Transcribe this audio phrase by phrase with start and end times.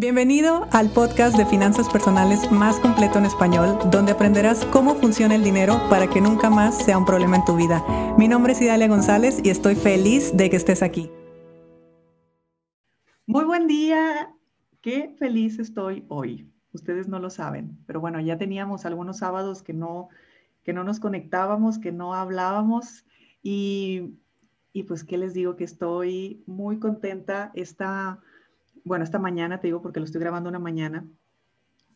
[0.00, 5.44] Bienvenido al podcast de finanzas personales más completo en español, donde aprenderás cómo funciona el
[5.44, 7.84] dinero para que nunca más sea un problema en tu vida.
[8.16, 11.10] Mi nombre es Idalia González y estoy feliz de que estés aquí.
[13.26, 14.34] Muy buen día,
[14.80, 16.50] qué feliz estoy hoy.
[16.72, 20.08] Ustedes no lo saben, pero bueno, ya teníamos algunos sábados que no,
[20.64, 23.04] que no nos conectábamos, que no hablábamos
[23.42, 24.14] y,
[24.72, 27.50] y pues qué les digo que estoy muy contenta.
[27.52, 28.22] Esta
[28.84, 31.06] bueno, esta mañana te digo porque lo estoy grabando una mañana,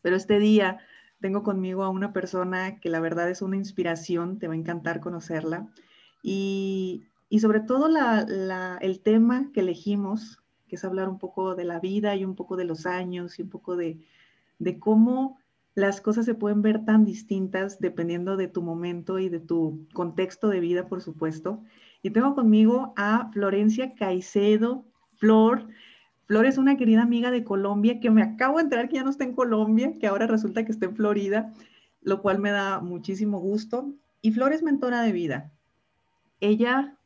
[0.01, 0.79] pero este día
[1.19, 4.99] tengo conmigo a una persona que la verdad es una inspiración, te va a encantar
[4.99, 5.67] conocerla.
[6.21, 11.65] Y, y sobre todo la, el tema que elegimos, que es hablar un poco de
[11.65, 13.99] la vida y un poco de los años y un poco de,
[14.59, 15.37] de cómo
[15.73, 20.47] las cosas se pueden ver tan distintas dependiendo de tu momento y de tu contexto
[20.47, 21.61] de vida, por supuesto.
[22.01, 24.85] Y tengo conmigo a Florencia Caicedo.
[25.17, 25.67] Flor,
[26.25, 29.11] Flor es una querida amiga de Colombia que me acabo de enterar que ya no
[29.11, 31.53] está en Colombia, que ahora resulta que está en Florida,
[32.01, 33.93] lo cual me da muchísimo gusto.
[34.21, 35.51] Y Flor es mentora de vida.
[36.39, 36.97] Ella,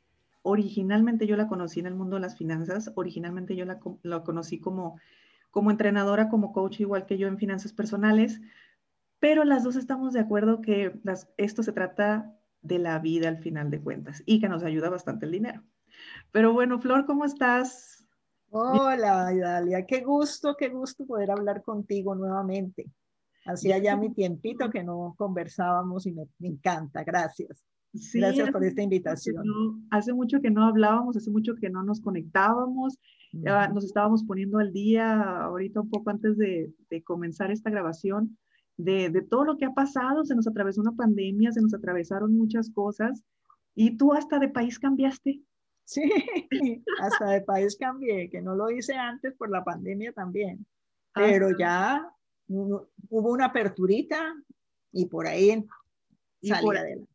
[0.41, 3.79] originalmente yo la conocí en el mundo de las finanzas, originalmente yo la,
[4.23, 4.99] conocí como,
[5.51, 8.39] como entrenadora, como coach, igual que yo en finanzas personales,
[9.19, 10.93] pero las dos estamos de acuerdo que
[11.37, 15.25] esto se trata de la vida al final de cuentas y que nos ayuda bastante
[15.25, 15.61] el dinero.
[16.31, 17.98] Pero bueno, Flor, ¿cómo estás?
[18.51, 22.87] Hola, Idalia, qué gusto, qué gusto poder hablar contigo nuevamente.
[23.45, 27.63] Hacía ya mi tiempito que no conversábamos y me, encanta, gracias.
[28.13, 29.43] gracias por esta invitación.
[29.91, 32.97] hace mucho que no hablábamos, hace mucho que no nos conectábamos,
[33.33, 38.37] nos estábamos poniendo al día ahorita un poco antes de, comenzar esta grabación
[38.77, 42.35] de, de todo lo que ha pasado, se nos atravesó una pandemia, se nos atravesaron
[42.35, 43.23] muchas cosas
[43.75, 45.41] y tú hasta de país cambiaste.
[45.89, 46.03] Sí,
[47.01, 50.63] hasta de país cambié, que no lo hice antes por la pandemia también,
[51.15, 52.13] ah, pero ya
[52.47, 54.35] hubo una aperturita
[54.91, 55.65] y por ahí
[56.43, 57.09] salí adelante.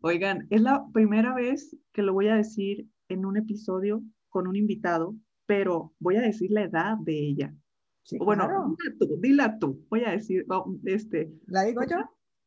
[0.00, 4.56] Oigan, es la primera vez que lo voy a decir en un episodio con un
[4.56, 5.14] invitado,
[5.46, 7.54] pero voy a decir la edad de ella.
[8.18, 10.44] bueno, dila tú, dila tú, voy a decir,
[10.84, 11.32] este.
[11.46, 11.98] ¿La digo yo?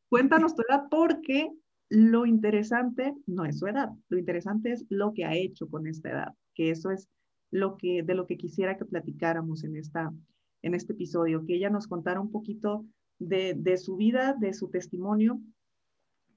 [0.09, 1.50] Cuéntanos tu edad porque
[1.90, 6.09] lo interesante no es su edad, lo interesante es lo que ha hecho con esta
[6.09, 7.08] edad, que eso es
[7.52, 10.14] lo que, de lo que quisiera que platicáramos en, esta,
[10.62, 12.86] en este episodio, que ella nos contara un poquito
[13.20, 15.42] de, de su vida, de su testimonio,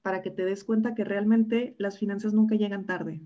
[0.01, 3.21] para que te des cuenta que realmente las finanzas nunca llegan tarde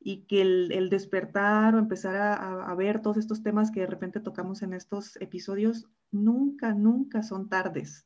[0.00, 3.86] y que el, el despertar o empezar a, a, ver todos estos temas que de
[3.86, 8.04] repente tocamos en estos episodios, nunca, nunca son tardes.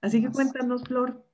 [0.00, 1.25] Así que cuéntanos, Flor,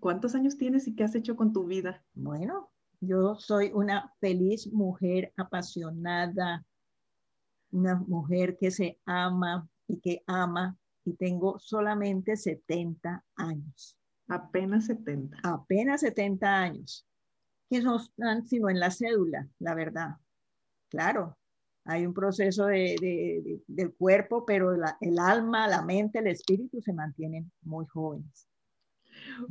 [0.00, 2.04] ¿Cuántos años tienes y qué has hecho con tu vida?
[2.14, 2.70] Bueno,
[3.00, 6.64] yo soy una feliz mujer apasionada,
[7.70, 13.96] una mujer que se ama y que ama y tengo solamente 70 años.
[14.28, 15.38] Apenas 70.
[15.42, 17.06] Apenas 70 años.
[17.68, 20.16] Que no están sino en la cédula, la verdad.
[20.88, 21.36] Claro,
[21.84, 27.50] hay un proceso de, del cuerpo, pero el alma, la mente, el espíritu se mantienen
[27.62, 28.47] muy jóvenes.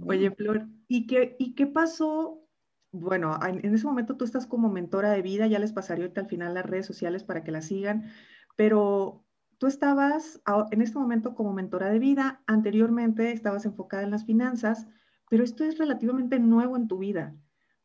[0.05, 2.43] Oye, Flor, ¿y qué, ¿y qué pasó?
[2.91, 6.27] Bueno, en, ese momento tú estás como mentora de vida, ya les pasaré ahorita al
[6.27, 8.11] final las redes sociales para que la sigan,
[8.55, 9.25] pero
[9.57, 10.41] tú estabas
[10.71, 14.87] en este momento como mentora de vida, anteriormente estabas enfocada en las finanzas,
[15.29, 17.35] pero esto es relativamente nuevo en tu vida.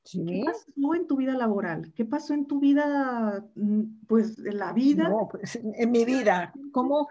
[0.04, 1.92] ¿Qué pasó en tu vida laboral?
[1.94, 5.08] ¿Qué pasó en tu vida, mm, pues, en la vida?
[5.08, 7.08] No, pues, en mi vida, ¿cómo?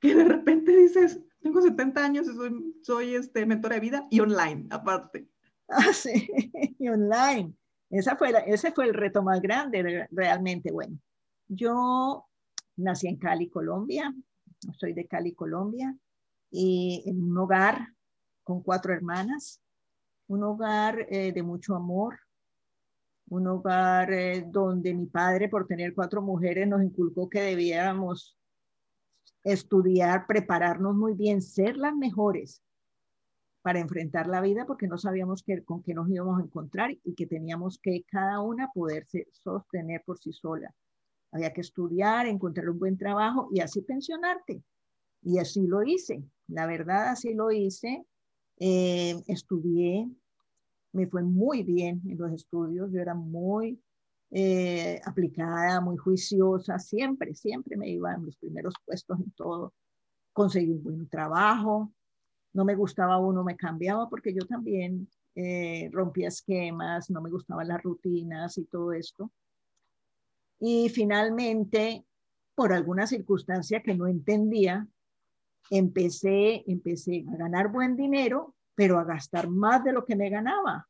[0.00, 4.18] Que de repente dices, tengo 70 años y soy, soy este, mentora de vida y
[4.18, 5.28] online, aparte.
[5.68, 6.28] Ah, sí,
[6.78, 7.54] y online.
[7.88, 10.72] Esa fue ese fue el reto más grande, realmente.
[10.72, 10.98] Bueno,
[11.46, 12.26] yo
[12.76, 14.12] nací en Cali, Colombia.
[14.76, 15.96] Soy de Cali, Colombia.
[16.50, 17.94] Y en un hogar
[18.42, 19.60] con cuatro hermanas.
[20.26, 22.18] Un hogar eh, de mucho amor.
[23.28, 28.36] Un hogar eh, donde mi padre, por tener cuatro mujeres, nos inculcó que debíamos
[29.46, 32.62] estudiar, prepararnos muy bien, ser las mejores
[33.62, 37.14] para enfrentar la vida porque no sabíamos qué, con qué nos íbamos a encontrar y
[37.14, 40.74] que teníamos que cada una poderse sostener por sí sola.
[41.30, 44.62] Había que estudiar, encontrar un buen trabajo y así pensionarte.
[45.22, 46.22] Y así lo hice.
[46.48, 48.04] La verdad, así lo hice.
[48.58, 50.08] Eh, estudié,
[50.92, 52.90] me fue muy bien en los estudios.
[52.92, 53.80] Yo era muy
[54.38, 59.72] eh, aplicada, muy juiciosa, siempre, siempre me iba en los primeros puestos en todo.
[60.34, 61.90] Conseguí un buen trabajo,
[62.52, 67.68] no me gustaba uno, me cambiaba porque yo también eh, rompía esquemas, no me gustaban
[67.68, 69.32] las rutinas y todo esto.
[70.60, 72.04] Y finalmente
[72.54, 74.86] por alguna circunstancia que no entendía,
[75.70, 80.86] empecé, empecé a ganar buen dinero, pero a gastar más de lo que me ganaba.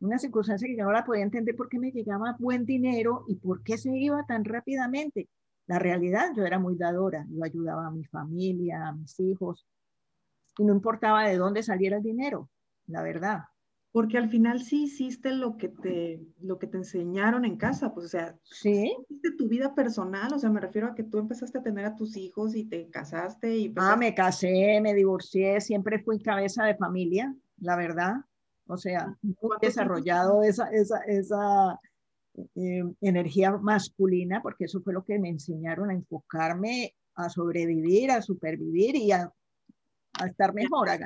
[0.00, 3.36] Una circunstancia que yo no la podía entender por qué me llegaba buen dinero y
[3.36, 5.28] por qué se iba tan rápidamente.
[5.66, 9.66] La realidad, yo era muy dadora, yo ayudaba a mi familia, a mis hijos,
[10.58, 12.48] y no importaba de dónde saliera el dinero,
[12.86, 13.40] la verdad.
[13.90, 18.06] Porque al final sí hiciste lo que te, lo que te enseñaron en casa, pues
[18.06, 18.94] o sea, sí.
[19.08, 21.96] Hiciste tu vida personal, o sea, me refiero a que tú empezaste a tener a
[21.96, 23.72] tus hijos y te casaste y...
[23.76, 28.16] Ah, me casé, me divorcié, siempre fui cabeza de familia, la verdad.
[28.66, 31.80] O sea, muy desarrollado esa, esa, esa
[32.54, 38.22] eh, energía masculina, porque eso fue lo que me enseñaron a enfocarme a sobrevivir, a
[38.22, 39.32] supervivir y a,
[40.20, 40.88] a estar mejor.
[40.90, 40.98] A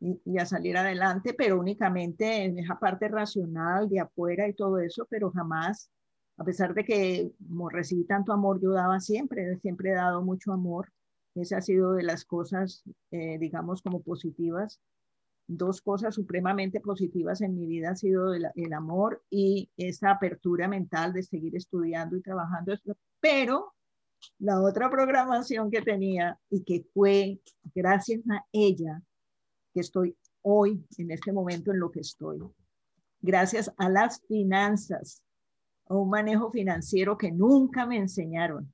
[0.00, 5.06] y, a salir adelante, pero únicamente en esa parte racional de afuera y todo eso,
[5.08, 5.90] pero jamás,
[6.36, 10.52] a pesar de que como recibí tanto amor, yo daba siempre, siempre he dado mucho
[10.52, 10.92] amor.
[11.34, 14.80] Esa ha sido de las cosas, eh, digamos, como positivas.
[15.46, 20.68] Dos cosas supremamente positivas en mi vida ha sido el, el amor y esa apertura
[20.68, 22.74] mental de seguir estudiando y trabajando.
[23.20, 23.74] Pero
[24.38, 27.40] la otra programación que tenía y que fue
[27.74, 29.02] gracias a ella
[29.72, 32.38] que estoy hoy, en este momento, en lo que estoy.
[33.20, 35.22] Gracias a las finanzas,
[35.86, 38.72] a un manejo financiero que nunca me enseñaron.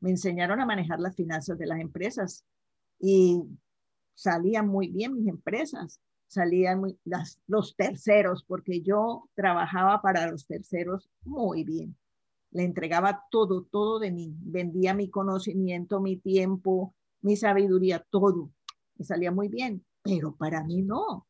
[0.00, 2.44] Me enseñaron a manejar las finanzas de las empresas
[3.00, 3.42] y
[4.14, 10.46] salían muy bien mis empresas, salían muy, las, los terceros, porque yo trabajaba para los
[10.46, 11.96] terceros muy bien.
[12.52, 14.34] Le entregaba todo, todo de mí.
[14.40, 18.50] Vendía mi conocimiento, mi tiempo, mi sabiduría, todo.
[18.96, 21.26] Y salía muy bien pero para mí no.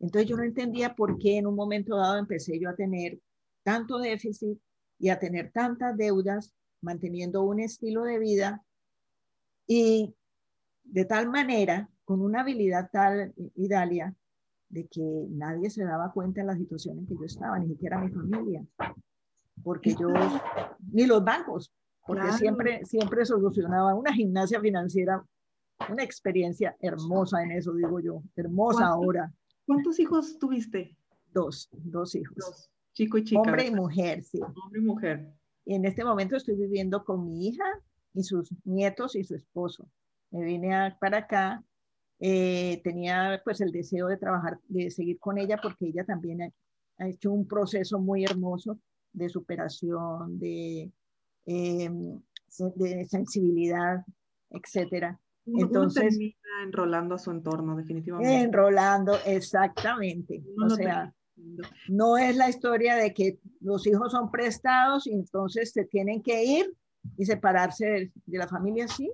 [0.00, 3.20] Entonces yo no entendía por qué en un momento dado empecé yo a tener
[3.62, 4.58] tanto déficit
[4.98, 8.64] y a tener tantas deudas, manteniendo un estilo de vida
[9.66, 10.14] y
[10.82, 14.14] de tal manera, con una habilidad tal, Idalia,
[14.72, 18.00] de que nadie se daba cuenta de la situación en que yo estaba, ni siquiera
[18.00, 18.66] mi familia,
[19.62, 20.08] porque yo,
[20.92, 21.72] ni los bancos,
[22.04, 25.22] porque siempre, siempre solucionaba una gimnasia financiera
[25.90, 29.32] una experiencia hermosa en eso, digo yo, hermosa ahora.
[29.66, 30.96] ¿Cuántos hijos tuviste?
[31.32, 32.36] Dos, dos hijos.
[32.36, 32.70] Dos.
[32.92, 33.40] Chico y chica.
[33.40, 34.40] Hombre y mujer, sí.
[34.40, 35.32] Hombre y mujer.
[35.64, 37.64] Y en este momento estoy viviendo con mi hija
[38.14, 39.88] y sus nietos y su esposo.
[40.30, 41.64] Me vine para acá,
[42.24, 47.08] eh, tenía pues el deseo de trabajar, de seguir con ella porque ella también ha,
[47.08, 48.78] hecho un proceso muy hermoso
[49.12, 50.92] de superación, de,
[51.46, 52.22] em,
[52.76, 54.04] de sensibilidad,
[54.50, 55.18] etcétera.
[55.46, 56.16] Entonces,
[56.62, 58.40] enrolando a su entorno, definitivamente.
[58.40, 60.44] Enrolando, exactamente.
[60.64, 61.12] o sea,
[61.88, 66.44] no es la historia de que los hijos son prestados y entonces se tienen que
[66.44, 66.72] ir
[67.18, 69.10] y separarse de, la familia, sí.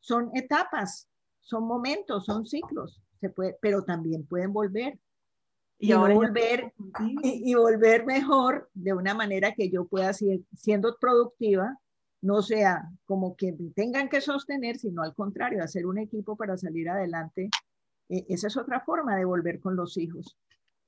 [0.00, 1.08] Son etapas,
[1.42, 4.98] son momentos, son ciclos, se puede, pero también pueden volver.
[5.78, 10.96] Y, ahora volver y, y, volver mejor de una manera que yo pueda seguir siendo
[11.00, 11.76] productiva
[12.22, 16.88] no sea como que tengan que sostener, sino al contrario, hacer un equipo para salir
[16.88, 17.50] adelante.
[18.08, 20.38] E, esa es otra forma de volver con los hijos.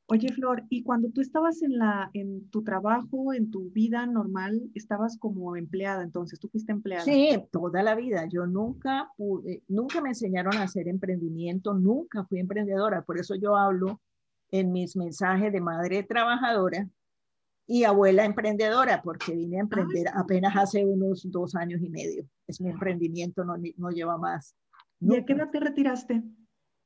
[0.06, 4.60] Oye, Flor, y cuando tú estabas en, la, en tu trabajo, en tu vida normal,
[4.74, 7.04] estabas como empleada, entonces tú fuiste empleada.
[7.04, 8.26] Sí, toda la vida.
[8.30, 9.08] Yo nunca
[9.68, 13.02] nunca me enseñaron a hacer emprendimiento, nunca fui emprendedora.
[13.02, 14.00] Por eso yo hablo
[14.50, 16.86] en mis mensajes de madre trabajadora,
[17.66, 22.26] y abuela emprendedora, porque vine a emprender apenas hace unos dos años y medio.
[22.46, 24.54] Es mi emprendimiento, no, no lleva más.
[25.00, 26.22] ¿Y a qué edad te retiraste?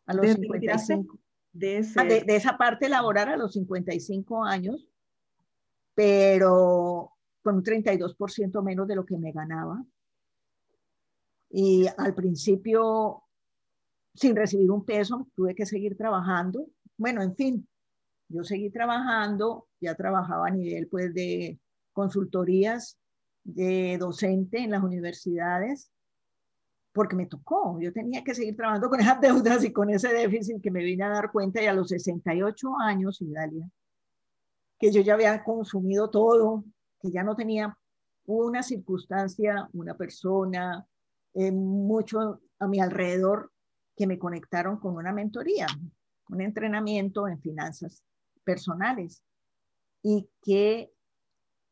[0.06, 1.18] A los 55.
[1.58, 4.86] De, ah, de, de, esa parte laboral a los 55 años,
[5.94, 7.12] pero
[7.42, 9.84] con un 32% menos de lo que me ganaba.
[11.50, 13.24] Y al principio,
[14.14, 16.66] sin recibir un peso, tuve que seguir trabajando.
[16.96, 17.68] Bueno, en fin,
[18.28, 21.58] yo seguí trabajando, ya trabajaba a nivel pues de
[21.92, 22.98] consultorías
[23.42, 25.90] de docente en las universidades,
[26.98, 30.60] porque me tocó, yo tenía que seguir trabajando con esas deudas y con ese déficit
[30.60, 33.70] que me vine a dar cuenta ya a los 68 años, Idalia,
[34.80, 36.64] que yo ya había consumido todo,
[37.00, 37.78] que ya no tenía
[38.26, 40.84] una circunstancia, una persona,
[41.34, 43.52] eh, mucho a mi alrededor
[43.94, 45.68] que me conectaron con una mentoría,
[46.30, 48.02] un entrenamiento en finanzas
[48.42, 49.22] personales.
[50.02, 50.90] Y qué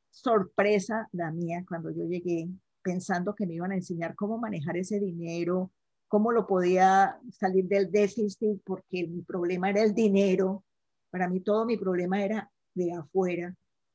[0.09, 2.49] sorpresa la mía cuando yo llegué
[2.87, 5.73] pensando que me iban a enseñar cómo manejar ese dinero,
[6.07, 10.63] cómo lo podía salir del déficit, porque mi problema era el dinero.
[11.11, 13.53] Para mí todo mi problema era de afuera.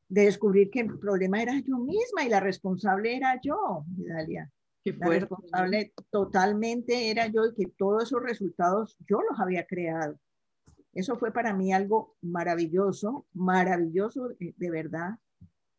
[0.10, 4.52] de descubrir que el problema era yo misma y la responsable era yo, Dalia.
[4.84, 10.20] la responsable totalmente era yo y que todos esos resultados yo los había creado.
[10.94, 15.12] Eso fue para mí algo maravilloso, maravilloso de, verdad,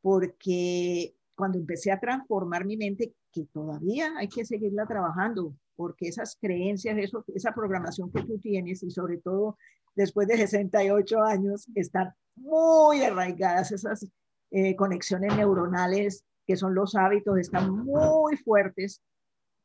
[0.00, 6.36] porque cuando empecé a transformar mi mente, que todavía hay que seguirla trabajando, porque esas
[6.40, 9.56] creencias, eso, esa programación que tú tienes y sobre todo
[9.94, 14.06] después de 68 años están muy arraigadas, esas
[14.50, 19.00] eh, conexiones neuronales que son los hábitos, están muy fuertes,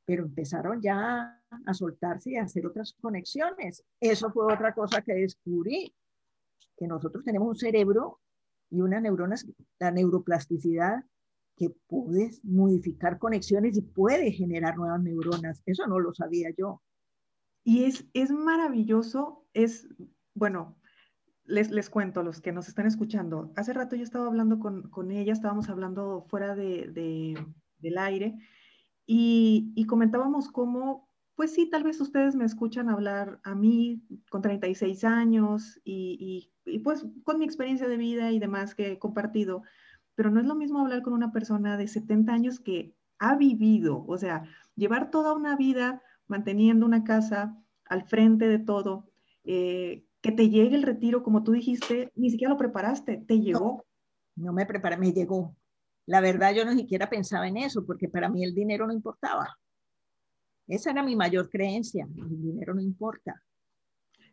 [0.05, 3.83] pero empezaron ya a soltarse y a hacer otras conexiones.
[3.99, 5.93] Eso fue otra cosa que descubrí,
[6.77, 8.19] que nosotros tenemos un cerebro
[8.69, 9.45] y unas neuronas,
[9.79, 11.03] la neuroplasticidad,
[11.57, 15.61] que puede modificar conexiones y puede generar nuevas neuronas.
[15.65, 16.81] Eso no lo sabía yo.
[17.63, 19.87] Y es, es maravilloso, es,
[20.35, 20.77] bueno,
[21.43, 25.11] les, les cuento, los que nos están escuchando, hace rato yo estaba hablando con, con
[25.11, 27.45] ella, estábamos hablando fuera de, de,
[27.79, 28.37] del aire
[29.05, 34.41] y, y comentábamos cómo, pues sí, tal vez ustedes me escuchan hablar a mí con
[34.41, 38.99] 36 años y, y, y pues con mi experiencia de vida y demás que he
[38.99, 39.63] compartido,
[40.17, 44.03] pero no es lo mismo hablar con una persona de 70 años que ha vivido,
[44.07, 44.45] o sea,
[44.75, 47.55] llevar toda una vida manteniendo una casa
[47.85, 49.11] al frente de todo,
[49.43, 53.85] eh, que te llegue el retiro, como tú dijiste, ni siquiera lo preparaste, te llegó.
[54.35, 55.55] No, me preparé, me llegó.
[56.07, 59.55] La verdad, yo no siquiera pensaba en eso, porque para mí el dinero no importaba.
[60.67, 63.43] Esa era mi mayor creencia, el dinero no importa.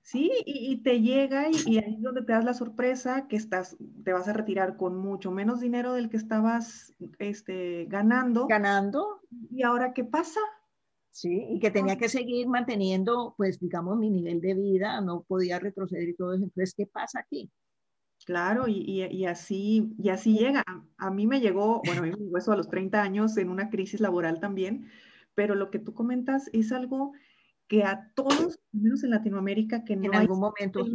[0.04, 4.12] Sí, y, te llega y, ahí es donde te das la sorpresa que estás, te
[4.12, 8.46] vas a retirar con mucho menos dinero del que estabas este, ganando.
[8.46, 9.23] Ganando.
[9.50, 10.40] ¿Y ahora qué pasa?
[11.11, 15.58] Sí, y que tenía que seguir manteniendo, pues, digamos, mi nivel de vida, no podía
[15.58, 16.44] retroceder y todo eso.
[16.44, 17.50] Entonces, ¿qué pasa aquí?
[18.26, 20.62] Claro, y, así, y así llega.
[20.99, 23.49] A, mí me llegó, bueno, a mí me llegó eso a los 30 años en
[23.49, 24.90] una crisis laboral también,
[25.34, 27.12] pero lo que tú comentas es algo
[27.68, 30.87] que a todos, menos en Latinoamérica, que no en algún hay momento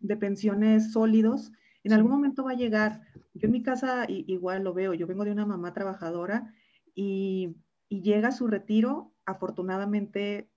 [0.00, 1.52] de pensiones sólidos,
[1.82, 3.02] en algún momento va a llegar.
[3.34, 6.52] Yo en mi casa igual lo veo, yo vengo de una mamá trabajadora
[6.94, 7.56] y,
[7.88, 10.50] y llega su retiro afortunadamente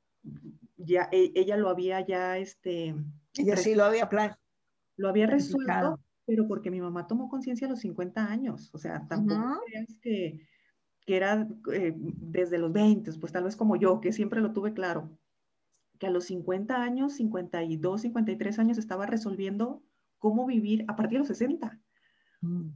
[0.78, 2.96] ya e, ella lo había ya este
[3.38, 4.36] ella sí lo había plan
[4.98, 9.06] lo había resuelto pero porque mi mamá tomó conciencia a los 50 años o sea
[9.08, 10.48] tampoco creas que,
[11.06, 14.74] que era eh, desde los 20 pues tal vez como yo que siempre lo tuve
[14.74, 15.10] claro
[16.00, 19.84] que a los 50 años 52 53 años estaba resolviendo
[20.18, 21.80] cómo vivir a partir de los 60
[22.42, 22.70] mm.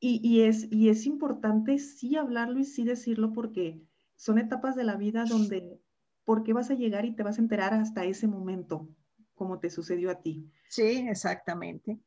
[0.00, 3.82] y, y, es, y es importante sí hablarlo y sí decirlo porque
[4.16, 5.80] son etapas de la vida donde,
[6.24, 8.88] ¿por qué vas a llegar y te vas a enterar hasta ese momento,
[9.34, 10.48] como te sucedió a ti?
[10.68, 11.98] Sí, exactamente.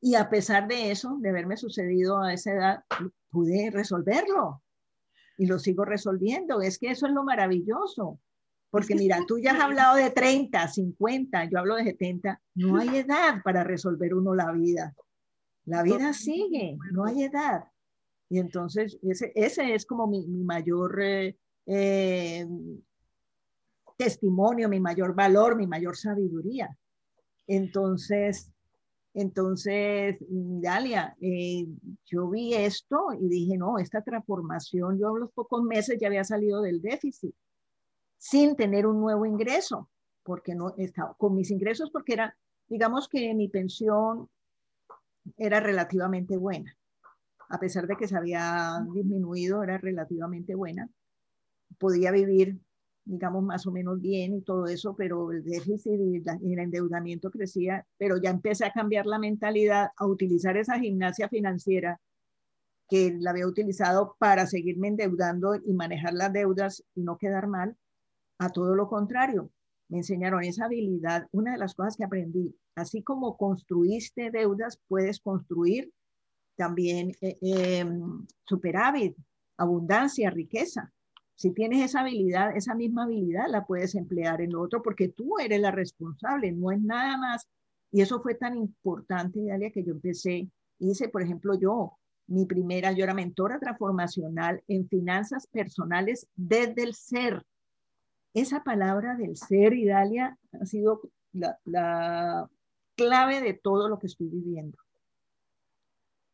[0.00, 2.84] Y a pesar de eso, de haberme sucedido a esa edad,
[3.30, 4.62] pude resolverlo
[5.36, 6.62] y lo sigo resolviendo.
[6.62, 8.18] Es que eso es lo maravilloso.
[8.70, 12.40] Porque mira, tú ya has hablado de 30, 50, yo hablo de 70.
[12.54, 14.94] No hay edad para resolver uno la vida.
[15.64, 17.64] La vida sigue, no hay edad.
[18.28, 21.36] Y entonces ese, ese es como mi, mi mayor eh,
[21.66, 22.46] eh,
[23.96, 26.76] testimonio, mi mayor valor, mi mayor sabiduría.
[27.48, 28.52] Entonces,
[29.14, 31.66] entonces, Dalia, eh,
[32.06, 36.22] yo vi esto y dije, no, esta transformación, yo a los pocos meses ya había
[36.22, 37.34] salido del déficit
[38.20, 39.88] sin tener un nuevo ingreso,
[40.22, 42.36] porque no estaba con mis ingresos, porque era,
[42.68, 44.28] digamos que mi pensión
[45.36, 46.76] era relativamente buena
[47.50, 50.88] a pesar de que se había disminuido, era relativamente buena.
[51.78, 52.60] Podía vivir,
[53.04, 56.22] digamos, más o menos bien y todo eso, pero el déficit y,
[56.52, 62.00] el endeudamiento crecía, pero ya empecé a cambiar la mentalidad, a utilizar esa gimnasia financiera
[62.88, 67.76] que la había utilizado para seguirme endeudando y manejar las deudas y no quedar mal,
[68.40, 69.50] a todo lo contrario.
[69.88, 71.28] Me enseñaron esa habilidad.
[71.30, 75.92] Una de las cosas que aprendí, así como construiste deudas, puedes construir
[76.56, 79.16] también eh, em, superávit,
[79.58, 80.92] abundancia, riqueza.
[81.34, 85.38] Si tienes esa habilidad, esa misma habilidad la puedes emplear en lo otro porque tú
[85.38, 87.46] eres la responsable, no es nada más.
[87.92, 92.92] Y eso fue tan importante, Dalia, que yo empecé, hice, por ejemplo, yo, mi primera,
[92.92, 97.44] yo era mentora transformacional en finanzas personales desde el ser.
[98.34, 102.48] Esa palabra del ser, Idalia, ha sido la, la
[102.96, 104.78] clave de todo lo que estoy viviendo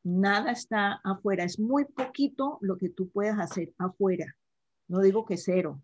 [0.07, 4.37] nada está afuera, es muy poquito lo que tú puedes hacer afuera.
[4.87, 5.83] No digo que cero,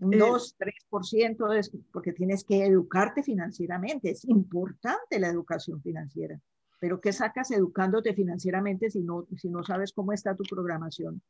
[0.00, 4.10] un 2, eh, 3% es porque tienes que educarte financieramente.
[4.10, 6.40] Es importante la educación financiera,
[6.78, 11.20] pero ¿qué sacas educándote financieramente si no, si no sabes cómo está tu programación?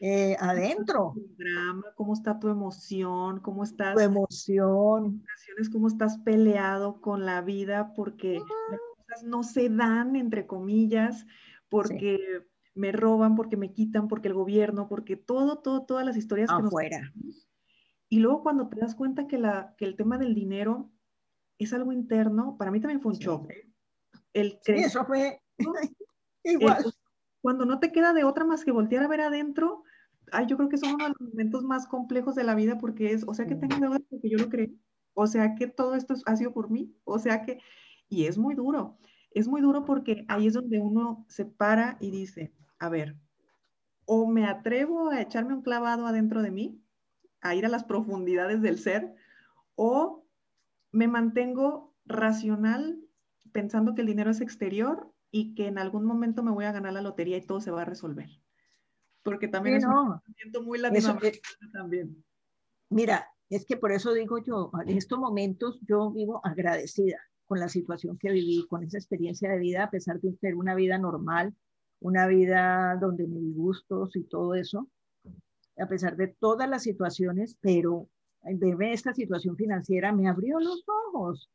[0.00, 1.14] Eh, adentro.
[1.96, 3.40] ¿Cómo está tu emoción?
[3.40, 3.94] ¿Cómo estás?
[3.94, 5.24] Tu emoción.
[5.72, 7.92] ¿Cómo estás peleado con la vida?
[7.94, 8.40] Porque
[8.70, 11.26] las cosas no se dan, entre comillas,
[11.68, 16.48] porque me roban, porque me quitan, porque el gobierno, porque todo, todo, todas las historias
[16.48, 17.12] que Afuera.
[18.08, 20.90] Y luego cuando te das cuenta que, la, que el tema del dinero
[21.58, 23.50] es algo interno, para mí también fue un shock.
[24.32, 25.42] El sí, eso fue
[26.44, 26.84] igual.
[27.40, 29.84] Cuando no te queda de otra más que voltear a ver adentro,
[30.32, 33.12] ay, yo creo que son uno de los momentos más complejos de la vida porque
[33.12, 34.70] es, o sea que tengo deudas porque yo lo creo,
[35.14, 37.60] o sea que todo esto ha sido por mí, o sea que,
[38.08, 38.98] y es muy duro,
[39.32, 43.16] es muy duro porque ahí es donde uno se para y dice, a ver,
[44.04, 46.82] o me atrevo a echarme un clavado adentro de mí,
[47.40, 49.14] a ir a las profundidades del ser,
[49.74, 50.24] o
[50.90, 53.00] me mantengo racional
[53.52, 56.92] pensando que el dinero es exterior y que en algún momento me voy a ganar
[56.92, 58.28] la lotería y todo se va a resolver.
[59.22, 62.24] Porque también es un sentimiento muy latinoamericano también.
[62.88, 67.68] Mira, es que por eso digo yo, en estos momentos yo vivo agradecida con la
[67.68, 71.54] situación que viví, con esa experiencia de vida, a pesar de ser una vida normal,
[72.00, 74.88] una vida donde me di gustos y todo eso,
[75.78, 78.08] a pesar de todas las situaciones, pero
[78.42, 81.50] verme esta situación financiera me abrió los ojos.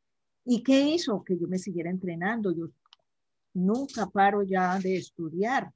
[0.45, 1.23] ¿Y qué hizo?
[1.23, 2.51] Que yo me siguiera entrenando.
[2.51, 2.69] Yo
[3.53, 5.71] nunca paro ya de estudiar,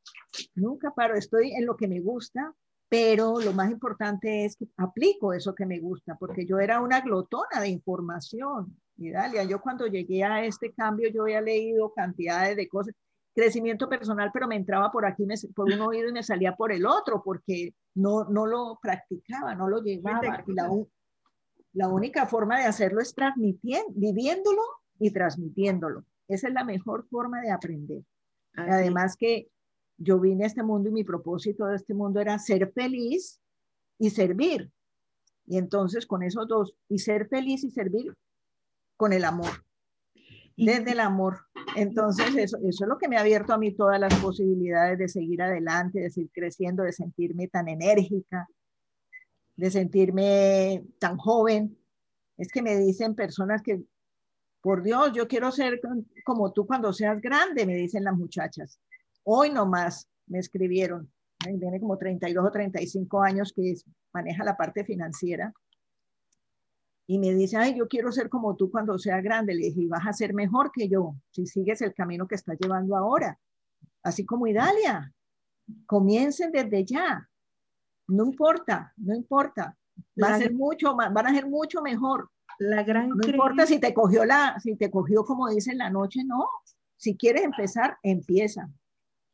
[0.55, 2.53] nunca paro, estoy en lo que me gusta,
[2.89, 7.01] pero lo más importante es que aplico eso que me gusta, porque yo era una
[7.01, 8.77] glotona de información.
[8.95, 12.95] Y Dalia, yo cuando llegué a este cambio, yo había leído cantidades de cosas,
[13.35, 16.85] crecimiento personal, pero me entraba por aquí, por un oído y me salía por el
[16.85, 20.43] otro, porque no, no lo practicaba, no lo llevaba.
[20.47, 20.69] Y la,
[21.73, 24.61] la única forma de hacerlo es transmitiendo, viviéndolo
[24.97, 26.03] y transmitiéndolo.
[26.27, 28.03] Esa es la mejor forma de aprender.
[28.53, 29.49] Además que
[29.97, 33.41] yo vine a este mundo y mi propósito de este mundo era ser feliz
[33.99, 34.71] y servir.
[35.45, 38.13] Y entonces con esos dos, y ser feliz y servir
[38.97, 39.65] con el amor,
[40.57, 41.37] desde el amor.
[41.75, 45.07] Entonces eso, eso es lo que me ha abierto a mí todas las posibilidades de
[45.07, 48.47] seguir adelante, de seguir creciendo, de sentirme tan enérgica,
[49.55, 51.77] de sentirme tan joven.
[52.37, 53.83] Es que me dicen personas que,
[54.67, 55.79] por Dios, yo quiero ser
[56.25, 58.81] como tú cuando seas grande, me dicen las muchachas.
[59.23, 63.75] Hoy nomás me escribieron, tiene como 32 o 35 años que
[64.11, 65.53] maneja la parte financiera.
[67.07, 69.55] Y me dice, ay, yo quiero ser como tú cuando sea grande.
[69.55, 72.57] Le dije, y vas a ser mejor que yo si sigues el camino que estás
[72.59, 73.39] llevando ahora.
[74.03, 75.13] Así como Idalia.
[75.85, 77.25] Comiencen desde ya.
[78.09, 79.77] No importa, no importa.
[80.21, 82.29] Va a ser mucho, van a ser mucho mejor.
[82.59, 85.89] La gran no importa si te cogió la, si te cogió como dice en la
[85.89, 86.47] noche, no.
[86.95, 88.69] Si quieres empezar, empieza.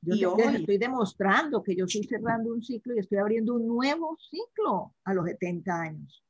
[0.01, 4.93] Yo estoy demostrando que yo estoy cerrando un ciclo y estoy abriendo un nuevo ciclo
[5.05, 6.23] a los 70 años.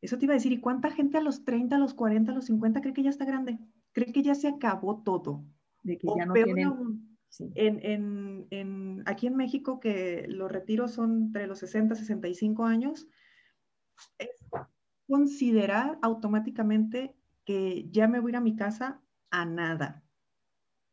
[0.00, 2.34] Eso te iba a decir, ¿y cuánta gente a los 30, a los 40, a
[2.34, 3.60] los 50 cree que ya está grande?
[3.92, 5.44] Cree que ya se acabó todo.
[5.84, 7.12] De que ya no tienen
[7.54, 13.06] en, aquí en México, que los retiros son entre los 60 y 65 años,
[14.18, 14.30] es
[15.06, 20.02] considerar automáticamente que ya me voy a ir a mi casa a nada.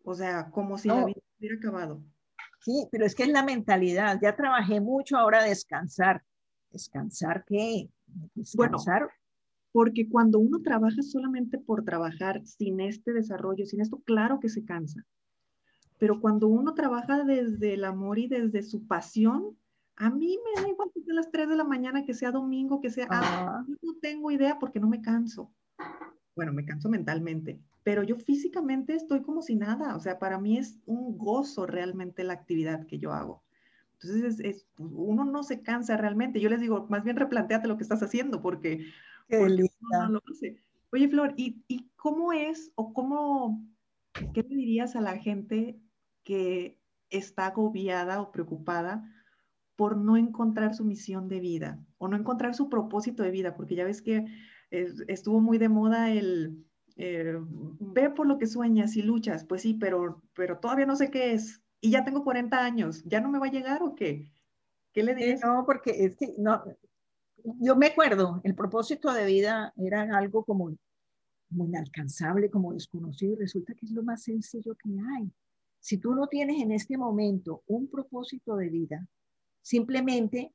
[0.03, 2.01] O sea, como si la vida hubiera acabado.
[2.61, 4.19] Sí, pero es que es la mentalidad.
[4.21, 6.23] Ya trabajé mucho, ahora descansar.
[6.71, 7.89] ¿Descansar qué?
[8.35, 9.01] Descansar.
[9.01, 9.13] Bueno,
[9.71, 14.65] porque cuando uno trabaja solamente por trabajar, sin este desarrollo, sin esto, claro que se
[14.65, 15.05] cansa.
[15.97, 19.57] Pero cuando uno trabaja desde el amor y desde su pasión,
[19.99, 22.79] a mí me da igual que sea las 3 de la mañana, que sea domingo,
[22.79, 23.05] que sea...
[23.09, 25.53] Ah, no tengo idea porque no me canso.
[26.35, 29.97] Bueno, me canso mentalmente, pero yo físicamente estoy como si nada.
[29.97, 33.43] O sea, para mí es un gozo realmente la actividad que yo hago.
[34.01, 36.39] Entonces, es, pues, uno no se cansa realmente.
[36.39, 38.85] Yo les digo, más bien replanteate lo que estás haciendo porque,
[39.27, 40.63] porque no lo hace.
[40.93, 43.67] Oye, Flor, ¿y, ¿y cómo es o cómo,
[44.33, 45.77] qué le dirías a la gente
[46.23, 49.03] que está agobiada o preocupada
[49.79, 53.75] por no encontrar su misión de vida o no encontrar su propósito de vida, porque
[53.75, 54.25] ya ves que
[54.69, 56.65] estuvo muy de moda el
[56.97, 57.37] eh,
[57.79, 61.31] ve por lo que sueñas y luchas, pues sí, pero, pero todavía no sé qué
[61.31, 64.29] es y ya tengo 40 años, ¿ya no me va a llegar o qué?
[64.91, 65.39] ¿Qué le dices?
[65.45, 66.61] no, porque es que no,
[67.61, 70.75] yo me acuerdo, el propósito de vida era algo como
[71.51, 75.31] muy inalcanzable, como desconocido, y resulta que es lo más sencillo que hay.
[75.79, 79.07] Si tú no tienes en este momento un propósito de vida,
[79.61, 80.53] simplemente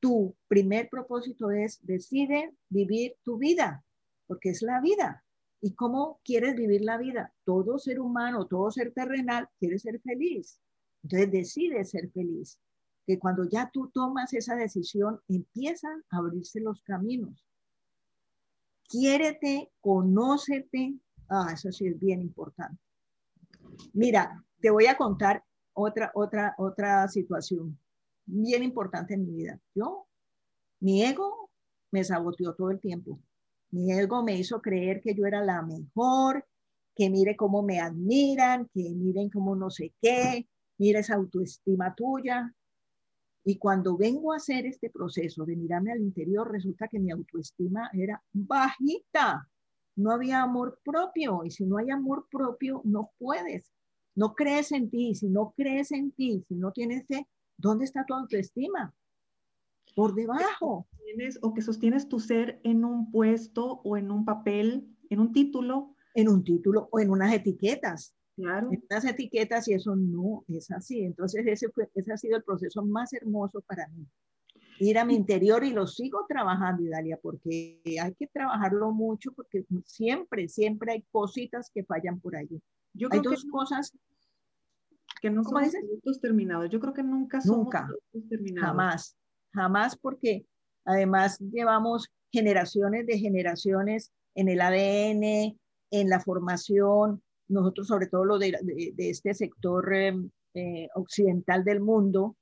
[0.00, 3.84] tu primer propósito es decide vivir tu vida,
[4.26, 5.24] porque es la vida.
[5.60, 7.34] ¿Y cómo quieres vivir la vida?
[7.44, 10.60] Todo ser humano, todo ser terrenal quiere ser feliz.
[11.02, 12.60] Entonces decide ser feliz.
[13.06, 17.46] Que cuando ya tú tomas esa decisión, empiezan a abrirse los caminos.
[18.88, 20.94] Quiérete, conócete.
[21.28, 22.80] Ah, eso sí es bien importante.
[23.92, 27.78] Mira, te voy a contar otra, otra, otra situación
[28.26, 29.60] bien importante en mi vida.
[29.74, 30.06] Yo,
[30.80, 31.50] mi ego
[31.90, 33.20] me saboteó todo el tiempo.
[33.70, 36.44] Mi ego me hizo creer que yo era la mejor,
[36.94, 42.52] que mire cómo me admiran, que miren cómo no sé qué, mira esa autoestima tuya.
[43.44, 47.90] Y cuando vengo a hacer este proceso de mirarme al interior, resulta que mi autoestima
[47.92, 49.48] era bajita.
[49.94, 51.44] No había amor propio.
[51.44, 53.72] Y si no hay amor propio, no puedes.
[54.16, 55.14] No crees en ti.
[55.14, 58.94] Si no crees en ti, si no tienes fe, ¿dónde está tu autoestima?
[59.94, 60.86] Por debajo.
[61.04, 65.32] Tienes, o que sostienes tu ser en un puesto o en un papel, en un
[65.32, 65.94] título.
[66.14, 68.14] En un título o en unas etiquetas.
[68.34, 68.70] Claro.
[68.72, 71.00] En unas etiquetas y eso no es así.
[71.00, 74.06] Entonces ese, fue, ese ha sido el proceso más hermoso para mí.
[74.78, 79.64] Ir a mi interior y lo sigo trabajando, Idalia, porque hay que trabajarlo mucho porque
[79.86, 82.60] siempre, siempre hay cositas que fallan por allí.
[82.92, 83.96] Yo hay dos que, cosas
[85.20, 85.80] que no ¿Cómo somos dices?
[85.84, 86.70] productos terminados.
[86.70, 87.86] Yo creo que nunca somos Nunca.
[87.86, 88.68] productos terminados.
[88.68, 89.16] Jamás,
[89.54, 90.46] jamás porque
[90.84, 95.58] además llevamos generaciones de generaciones en el ADN,
[95.90, 100.14] en la formación, nosotros sobre todo lo de, de- de este sector eh,
[100.54, 102.36] eh, occidental del mundo,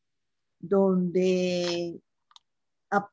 [0.59, 2.01] donde
[2.91, 3.09] a-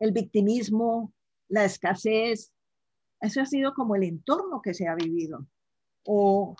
[0.00, 1.12] el victimismo,
[1.48, 2.52] la escasez,
[3.20, 5.46] eso ha sido como el entorno que se ha vivido.
[6.04, 6.54] O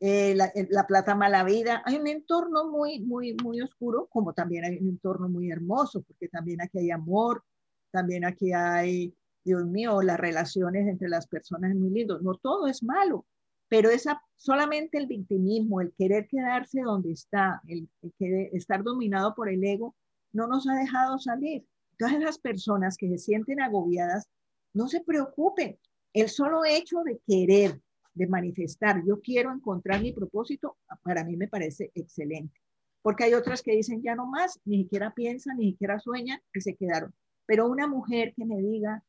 [0.00, 1.82] eh, la, la plata mala vida.
[1.84, 6.28] Hay un entorno muy, muy, muy oscuro, como también hay un entorno muy hermoso, porque
[6.28, 7.44] también aquí hay amor,
[7.90, 12.18] también aquí hay, Dios mío, las relaciones entre las personas es muy lindo.
[12.20, 13.26] No todo es malo,
[13.68, 19.34] pero esa, solamente el victimismo, el querer quedarse donde está, el, el querer estar dominado
[19.34, 19.94] por el ego,
[20.32, 21.66] no nos ha dejado salir.
[21.98, 24.28] Todas las personas que se sienten agobiadas,
[24.72, 25.78] no se preocupen.
[26.12, 27.80] El solo hecho de querer,
[28.14, 32.60] de manifestar, yo quiero encontrar mi propósito, para mí me parece excelente.
[33.02, 36.60] Porque hay otras que dicen ya no más, ni siquiera piensan, ni siquiera sueñan y
[36.60, 37.14] se quedaron.
[37.46, 39.02] Pero una mujer que me diga,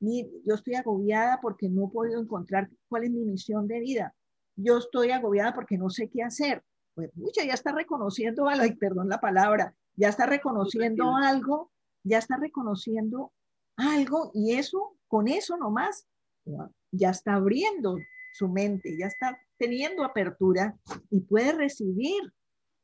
[0.00, 4.14] "Mi- yo estoy agobiada porque no he podido encontrar cuál es mi misión de vida.
[4.56, 6.62] Yo estoy agobiada porque no sé qué hacer.
[6.94, 11.70] Pues mucha ya está reconociendo ay, perdón la palabra, ya está reconociendo algo,
[12.04, 13.32] ya está reconociendo
[13.76, 16.06] algo y eso, con eso nomás,
[16.92, 17.96] ya está abriendo
[18.36, 20.76] su mente, ya está teniendo apertura
[21.10, 22.20] y puede recibir,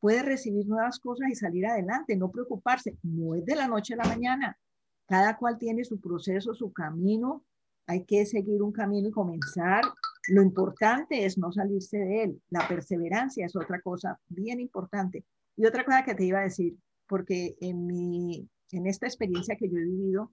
[0.00, 2.96] puede recibir nuevas cosas y salir adelante, no preocuparse.
[3.02, 4.58] No es de la noche a la mañana.
[5.06, 7.44] Cada cual tiene su proceso, su camino.
[7.86, 9.82] Hay que seguir un camino y comenzar.
[10.28, 12.42] Lo importante es no salirse de él.
[12.48, 15.24] La perseverancia es otra cosa bien importante.
[15.56, 19.68] Y otra cosa que te iba a decir, porque en, mi, en esta experiencia que
[19.68, 20.32] yo he vivido,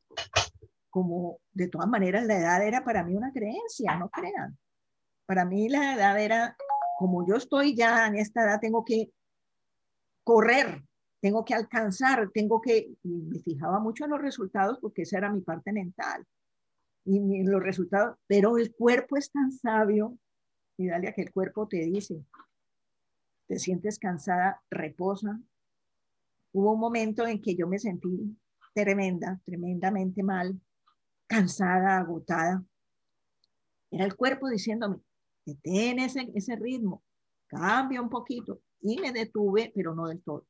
[0.90, 4.58] como de todas maneras la edad era para mí una creencia, no crean.
[5.30, 6.58] Para mí la edad era,
[6.98, 9.12] como yo estoy ya en esta edad, tengo que
[10.24, 10.84] correr,
[11.22, 15.32] tengo que alcanzar, tengo que, y me fijaba mucho en los resultados porque esa era
[15.32, 16.26] mi parte mental.
[17.06, 20.18] Y mi- los resultados, pero el cuerpo es tan sabio,
[20.78, 22.26] y dale a que el cuerpo te dice,
[23.48, 25.42] te sientes cansada, reposa.
[26.54, 28.38] Hubo un momento en que yo me sentí
[28.76, 30.62] tremenda, tremendamente mal,
[31.28, 32.64] cansada, agotada.
[33.92, 34.98] Era el cuerpo diciéndome,
[35.46, 37.04] detén ese, ese ritmo,
[37.48, 38.62] cambia un poquito.
[38.82, 40.48] Y me detuve, pero no del todo,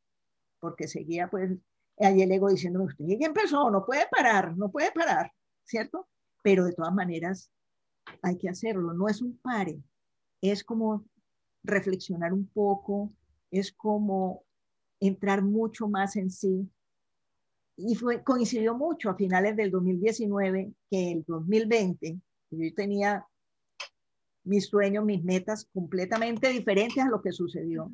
[0.60, 1.52] porque seguía pues,
[2.00, 5.32] ahí el ego diciéndome, usted ya empezó, no puede parar, no puede parar,
[5.64, 6.08] ¿cierto?
[6.44, 7.52] Pero de todas maneras
[8.22, 9.82] hay que hacerlo, no es un pare,
[10.42, 11.06] es como
[11.64, 13.12] reflexionar un poco,
[13.52, 14.44] es como
[15.00, 16.70] entrar mucho más en sí.
[17.78, 22.20] Y coincidió mucho a finales del 2019 que el 2020,
[22.52, 23.26] yo tenía
[24.50, 27.92] mis sueños, mis metas completamente diferentes a lo que sucedió.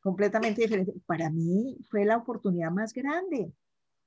[0.00, 0.92] Completamente diferente.
[1.06, 3.52] Para mí fue la oportunidad más grande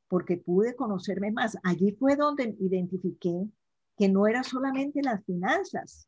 [0.08, 1.58] porque pude conocerme más.
[1.63, 3.49] Allí fue donde identifiqué
[3.97, 6.08] que no era solamente las finanzas,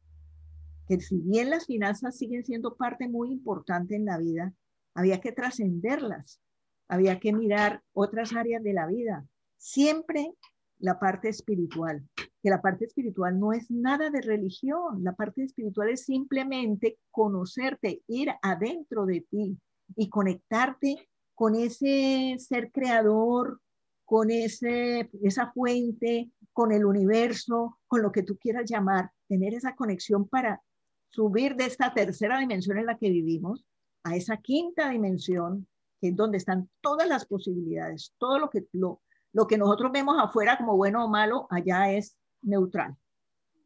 [0.87, 4.53] que si bien las finanzas siguen siendo parte muy importante en la vida,
[4.93, 6.39] había que trascenderlas,
[6.87, 9.25] había que mirar otras áreas de la vida.
[9.57, 10.31] Siempre
[10.77, 12.07] la parte espiritual,
[12.43, 18.03] que la parte espiritual no es nada de religión, la parte espiritual es simplemente conocerte,
[18.07, 19.57] ir adentro de ti
[19.95, 23.61] y conectarte con ese ser creador,
[24.03, 29.73] con ese, esa fuente, con el universo, con lo que tú quieras llamar, tener esa
[29.73, 30.61] conexión para
[31.11, 33.65] subir de esta tercera dimensión en la que vivimos
[34.03, 35.65] a esa quinta dimensión,
[36.01, 39.01] que es donde están todas las posibilidades, todo lo que, lo,
[39.31, 42.95] lo que nosotros vemos afuera como bueno o malo, allá es neutral.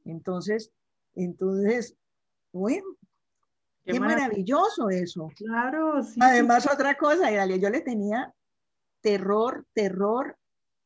[0.05, 0.71] Entonces,
[1.15, 1.95] entonces,
[2.53, 2.85] bueno,
[3.83, 5.29] qué, maravilloso eso.
[5.35, 6.19] Claro, sí.
[6.21, 8.33] Además, otra cosa, yo le tenía
[9.01, 10.37] terror, terror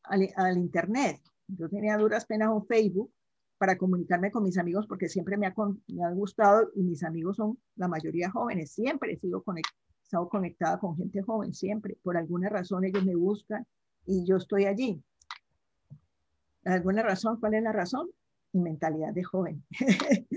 [0.03, 1.21] al, Internet.
[1.47, 3.11] Yo tenía duras penas un Facebook
[3.57, 5.53] para comunicarme con mis amigos porque siempre me ha,
[5.87, 8.71] me ha, gustado y mis amigos son la mayoría jóvenes.
[8.71, 9.43] Siempre he sido
[10.01, 11.97] estado conectada con gente joven, siempre.
[12.01, 13.65] Por alguna razón ellos me buscan
[14.05, 15.03] y yo estoy allí.
[16.65, 17.39] ¿Alguna razón?
[17.39, 18.09] ¿Cuál es la razón?
[18.53, 19.63] Mi mentalidad de joven.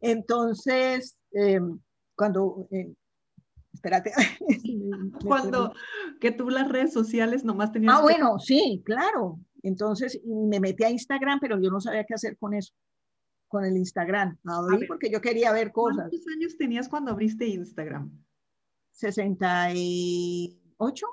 [0.00, 1.78] Entonces, em,
[2.16, 2.94] cuando, eh,
[3.72, 4.12] espérate.
[5.24, 5.72] cuando
[6.20, 7.96] que tú las redes sociales nomás tenías.
[7.96, 9.40] Ah, bueno, sí, claro.
[9.62, 12.72] Entonces me metí a Instagram, pero yo no sabía qué hacer con eso,
[13.48, 14.38] con el Instagram.
[14.44, 16.08] Abrí porque yo quería ver cosas.
[16.08, 18.10] ¿Cuántos años tenías cuando abriste Instagram?
[18.92, 21.06] 68.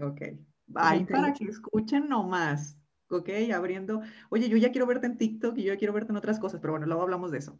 [0.00, 0.20] Ok.
[0.74, 2.76] Ahí para que escuchen nomás.
[3.10, 4.02] Ok, abriendo.
[4.30, 6.60] Oye, yo ya quiero verte en TikTok y yo ya quiero verte en otras cosas,
[6.60, 7.58] pero bueno, luego hablamos de eso.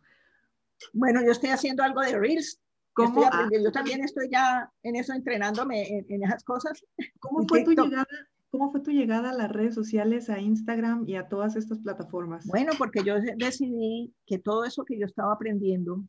[0.93, 2.61] Bueno, yo estoy haciendo algo de Reels.
[2.93, 3.23] ¿Cómo?
[3.33, 3.49] Ah.
[3.53, 6.85] yo también estoy ya en eso, entrenándome en, esas cosas.
[7.21, 8.07] ¿Cómo fue, tu llegada,
[8.51, 12.45] ¿Cómo fue tu llegada a las redes sociales, a Instagram y a todas estas plataformas?
[12.47, 16.03] Bueno, porque yo decidí que todo eso que yo estaba aprendiendo,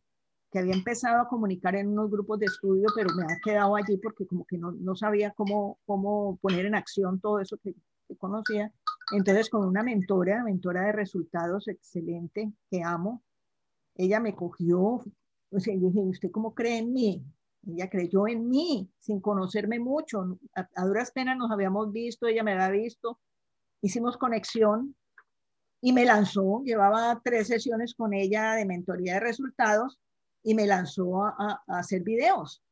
[0.52, 3.98] que había empezado a comunicar en unos grupos de estudio, pero me ha quedado allí
[3.98, 7.76] porque como que no, no sabía cómo, cómo poner en acción todo eso que,
[8.08, 8.74] que conocía.
[9.12, 13.24] Entonces, con una mentora, mentora de resultados excelente, que amo,
[13.96, 17.24] ella me cogió, o sea, dije, ¿usted cómo cree en mí?
[17.68, 20.40] Ella creyó en mí, sin conocerme mucho.
[20.56, 23.20] A, duras penas nos habíamos visto, ella me había visto,
[23.82, 24.96] hicimos conexión
[25.82, 30.00] y me lanzó, llevaba tres sesiones con ella de mentoría de resultados
[30.44, 32.64] y me lanzó a, hacer videos,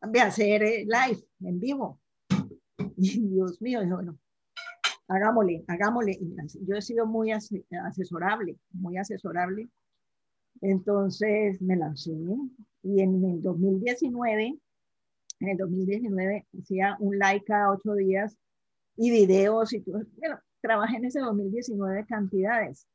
[0.00, 2.00] a hacer eh, live en vivo.
[2.96, 4.18] Dios mío, dijo, bueno,
[5.08, 6.18] hagámosle, hagámosle.
[6.66, 9.68] Yo he sido muy asesorable, muy asesorable
[10.60, 12.12] entonces me lancé
[12.82, 14.58] y en el 2019,
[15.40, 18.36] en el 2019 hacía un like cada ocho días
[18.96, 20.02] y videos y todo.
[20.16, 22.86] Bueno, trabajé en ese 2019 cantidades.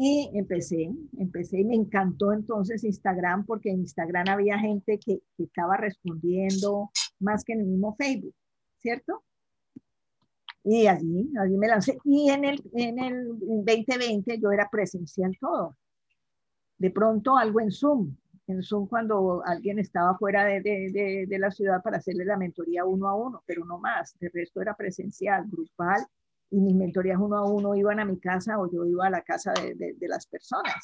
[0.00, 5.44] Y empecé, empecé y me encantó entonces Instagram porque en Instagram había gente que, que
[5.44, 8.34] estaba respondiendo más que en el mismo Facebook,
[8.78, 9.24] ¿cierto?
[10.70, 11.98] Y allí, allí me lancé.
[12.04, 15.76] Y en el, en el 2020 yo era presencial todo
[16.78, 21.98] de pronto algo en Zoom, en Zoom cuando alguien estaba fuera de, la ciudad para
[21.98, 26.06] hacerle la mentoría uno a uno, pero no más, el resto era presencial, grupal,
[26.50, 29.20] y mis mentorías uno a uno iban a mi casa o yo iba a la
[29.20, 30.82] casa de, las personas.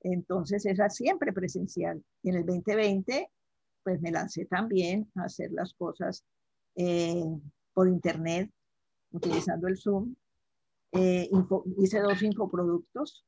[0.00, 2.02] Entonces era siempre presencial.
[2.22, 3.30] Y en el 2020,
[3.82, 6.24] pues me lancé también a hacer las cosas
[6.76, 7.22] eh,
[7.74, 8.50] por internet,
[9.14, 10.14] utilizando el Zoom.
[10.92, 11.28] Eh,
[11.78, 13.24] hice dos infoproductos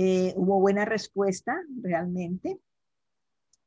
[0.00, 2.60] eh, hubo buena respuesta realmente.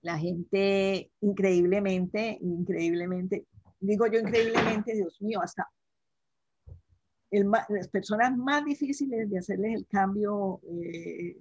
[0.02, 3.48] La gente increíblemente, increíblemente,
[3.82, 5.70] digo yo increíblemente, Dios mío, hasta
[7.32, 11.38] las personas más difíciles de hacerles el cambio eh,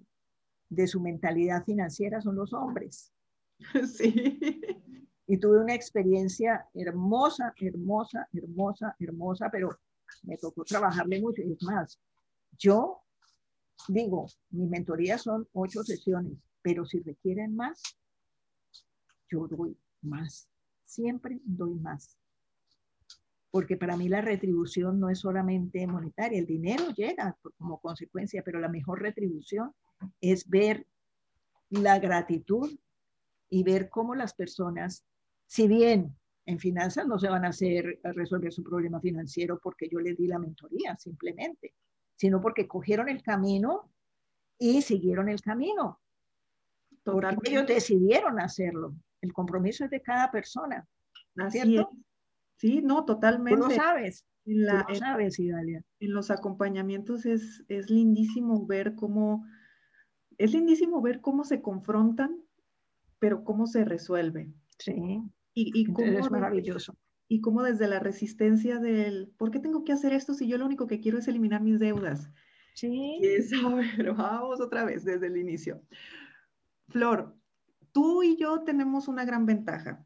[0.68, 3.12] de su mentalidad financiera son los hombres.
[3.87, 4.40] Sí.
[5.31, 9.79] Y tuve una experiencia hermosa, hermosa, hermosa, hermosa, pero
[10.25, 11.40] me tocó trabajarle mucho.
[11.40, 12.01] Y es más,
[12.59, 13.05] yo
[13.87, 17.81] digo, mi mentoría son ocho sesiones, pero si requieren más,
[19.31, 20.49] yo doy más.
[20.85, 22.19] Siempre doy más.
[23.53, 28.59] Porque para mí la retribución no es solamente monetaria, el dinero llega como consecuencia, pero
[28.59, 29.73] la mejor retribución
[30.21, 30.88] es ver
[31.69, 32.69] la gratitud
[33.49, 35.05] y ver cómo las personas,
[35.50, 39.88] si bien en finanzas no se van a hacer a resolver su problema financiero porque
[39.90, 41.74] yo les di la mentoría, simplemente,
[42.14, 43.90] sino porque cogieron el camino
[44.56, 46.00] y siguieron el camino.
[47.02, 48.94] Porque ellos decidieron hacerlo.
[49.20, 50.86] El compromiso es de cada persona.
[51.48, 51.90] ¿Cierto?
[52.56, 53.60] Sí, no, totalmente.
[53.60, 54.24] Tú lo sabes.
[54.44, 55.82] En la, Tú lo sabes, Idalia.
[55.98, 59.44] En los acompañamientos es, es lindísimo ver cómo,
[60.38, 62.40] es lindísimo ver cómo se confrontan,
[63.18, 64.48] pero cómo se resuelve.
[64.78, 65.20] Sí.
[65.61, 66.96] Y, y cómo es maravilloso
[67.31, 70.66] y cómo desde la resistencia del, ¿por qué tengo que hacer esto si yo lo
[70.66, 72.29] único que quiero es eliminar mis deudas?
[72.75, 73.20] Sí.
[73.96, 75.81] pero vamos otra vez desde el inicio.
[76.88, 77.37] Flor,
[77.92, 80.05] tú y yo tenemos una gran ventaja,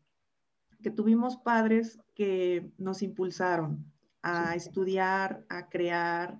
[0.83, 3.91] que tuvimos padres que nos impulsaron
[4.23, 6.39] a estudiar, a crear,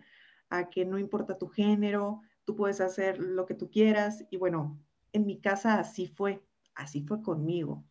[0.51, 4.23] a que no importa tu género, tú puedes hacer lo que tú quieras.
[4.31, 4.79] Y bueno,
[5.15, 7.87] en mi casa así fue, así fue conmigo.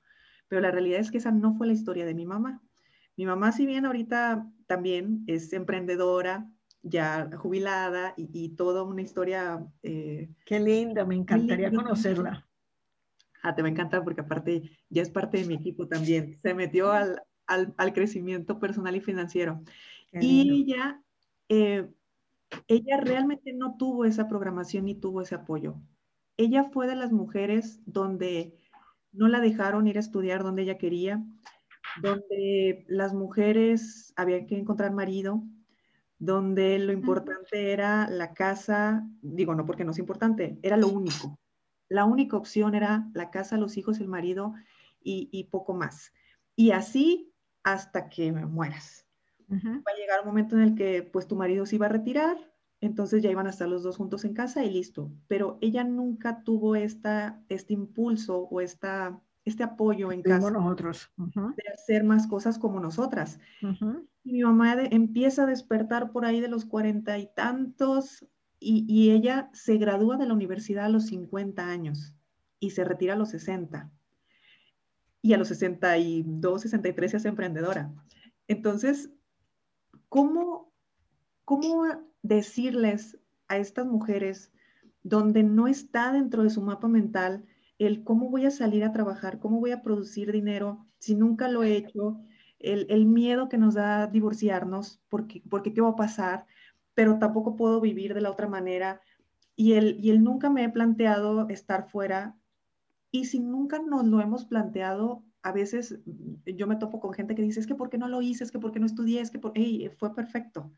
[0.54, 2.62] Pero la realidad es que esa no fue la historia de mi mamá.
[3.18, 6.48] Mi mamá, si bien ahorita también es emprendedora,
[6.84, 9.66] ya jubilada y, toda una historia.
[9.82, 12.48] Eh, Qué linda, me encantaría conocerla.
[13.42, 16.40] Ah, te va a encantar porque aparte ya es parte de mi equipo también.
[16.44, 19.64] Se metió al, al, crecimiento personal y financiero.
[20.12, 21.02] y ella,
[21.50, 21.90] eh,
[22.68, 25.82] ella realmente no tuvo esa programación ni tuvo ese apoyo.
[26.38, 28.60] Ella fue de las mujeres donde
[29.14, 31.24] no la dejaron ir a estudiar donde ella quería,
[32.02, 35.44] donde las mujeres habían que encontrar marido,
[36.18, 41.40] donde lo importante era la casa, digo, no porque no es importante, era lo único.
[41.90, 44.54] La única opción era la casa, los hijos, el marido
[45.02, 46.14] y, poco más.
[46.56, 49.06] Y así hasta que me mueras.
[49.52, 52.53] Va a llegar un momento en el que pues tu marido se iba a retirar,
[52.84, 55.10] entonces ya iban a estar los dos juntos en casa y listo.
[55.28, 60.52] Pero ella nunca tuvo esta, este impulso o esta este apoyo en casa.
[60.52, 61.12] nosotros.
[61.18, 63.40] De hacer más cosas como nosotras.
[64.24, 68.26] Y mi mamá empieza a despertar por ahí de los cuarenta y tantos
[68.60, 72.14] y, ella se gradúa de la universidad a los 50 años
[72.62, 73.92] y se retira a los 60.
[75.22, 77.94] Y a los 62, 63 se hace emprendedora.
[78.48, 79.10] Entonces,
[80.08, 80.72] ¿cómo,
[81.44, 81.86] cómo
[82.24, 84.52] decirles a estas mujeres
[85.04, 87.46] donde no está dentro de su mapa mental
[87.78, 91.64] el cómo voy a salir a trabajar, cómo voy a producir dinero si nunca lo
[91.64, 92.22] he hecho,
[92.60, 96.46] el, miedo que nos da divorciarnos, porque, porque qué va a pasar,
[96.94, 99.02] pero tampoco puedo vivir de la otra manera.
[99.54, 102.38] Y el, y el nunca me he planteado estar fuera.
[103.12, 106.00] Y si nunca nos lo hemos planteado, a veces
[106.46, 108.46] yo me topo con gente que dice, es que ¿por qué no lo hice?
[108.46, 109.20] Es que ¿por qué no estudié?
[109.20, 109.52] Es que por...
[109.98, 110.72] fue perfecto.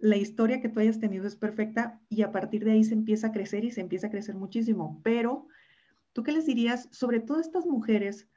[0.00, 3.28] La historia que tú hayas tenido es perfecta y a partir de ahí se empieza
[3.28, 5.00] a crecer y se empieza a crecer muchísimo.
[5.02, 5.48] Pero
[6.18, 8.28] ¿Tú qué les dirías sobre todas estas mujeres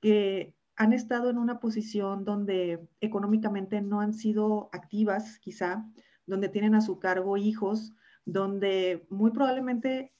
[0.00, 5.84] que han estado en una posición donde económicamente no han sido activas, quizá,
[6.26, 7.92] donde tienen a su cargo hijos,
[8.24, 10.12] donde muy probablemente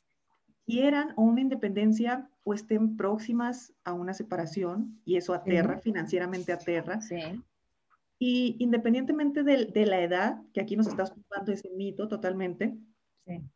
[0.66, 7.00] quieran o una independencia o estén próximas a una separación y eso aterra, financieramente aterra.
[7.00, 7.40] Sí.
[8.18, 12.76] Y independientemente de, de, la edad, que aquí nos estás ocupando ese mito totalmente,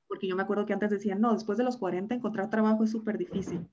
[0.06, 2.90] porque yo me acuerdo que antes decían, no, después de los 40 encontrar trabajo es
[2.90, 3.68] súper difícil.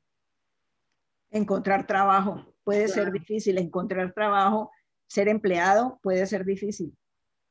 [1.31, 4.71] Encontrar trabajo puede ser difícil, encontrar trabajo,
[5.07, 6.95] ser empleado puede ser difícil,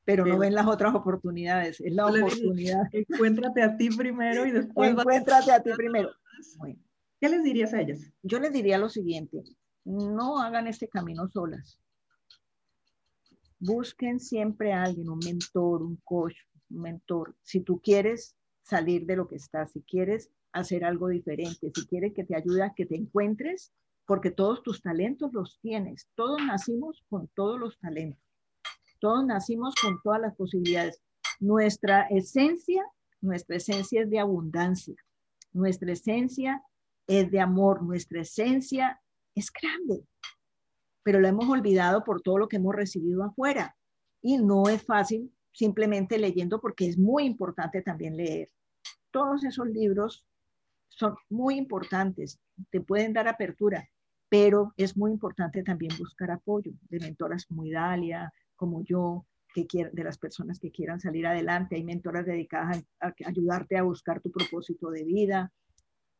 [0.05, 2.83] pero, no ven las otras oportunidades, es la oportunidad.
[2.93, 4.91] encuéntrate a ti primero y después...
[4.91, 6.11] Encuéntrate a ti primero.
[7.21, 8.13] ¿Qué les dirías a ellas?
[8.23, 9.43] Yo les diría lo siguiente,
[9.85, 11.79] no hagan este camino solas.
[13.59, 16.37] Busquen siempre a alguien, un mentor, un coach,
[16.69, 21.87] mentor, si tú quieres salir de lo que estás, si quieres hacer algo diferente, si
[21.87, 23.73] quieres que te ayude a que te encuentres,
[24.07, 26.09] porque todos tus talentos los tienes.
[26.15, 28.23] Todos nacimos con todos los talentos.
[29.01, 31.03] Todos nacimos con todas las posibilidades.
[31.41, 32.85] Nuestra esencia,
[33.21, 34.97] nuestra esencia es de abundancia.
[35.53, 36.63] Nuestra esencia
[37.07, 37.83] es de amor.
[37.83, 39.01] Nuestra esencia
[39.35, 40.07] es grande.
[41.05, 43.77] Pero la hemos olvidado por todo lo que hemos recibido afuera.
[44.21, 48.51] Y no es fácil simplemente leyendo porque es muy importante también leer.
[49.13, 50.27] Todos esos libros
[50.89, 52.41] son muy importantes,
[52.71, 53.89] te pueden dar apertura,
[54.29, 60.05] pero es muy importante también buscar apoyo de mentoras como Idalia, como yo, que de
[60.05, 61.77] las personas que quieran salir adelante.
[61.77, 65.53] Hay mentoras dedicadas a, ayudarte a buscar tu propósito de vida,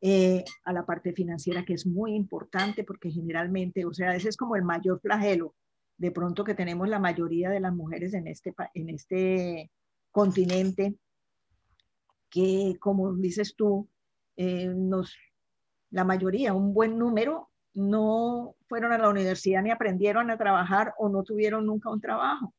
[0.07, 4.37] eh, a la parte financiera que es muy importante porque generalmente, o sea, ese es
[4.37, 5.55] como el mayor flagelo
[5.97, 9.71] de pronto que tenemos la mayoría de las mujeres en este, en este
[10.11, 10.93] continente,
[12.29, 13.89] que como dices tú,
[14.37, 15.17] eh, nos,
[15.89, 21.09] la mayoría, un buen número, no fueron a la universidad ni aprendieron a trabajar o
[21.09, 22.53] no tuvieron nunca un trabajo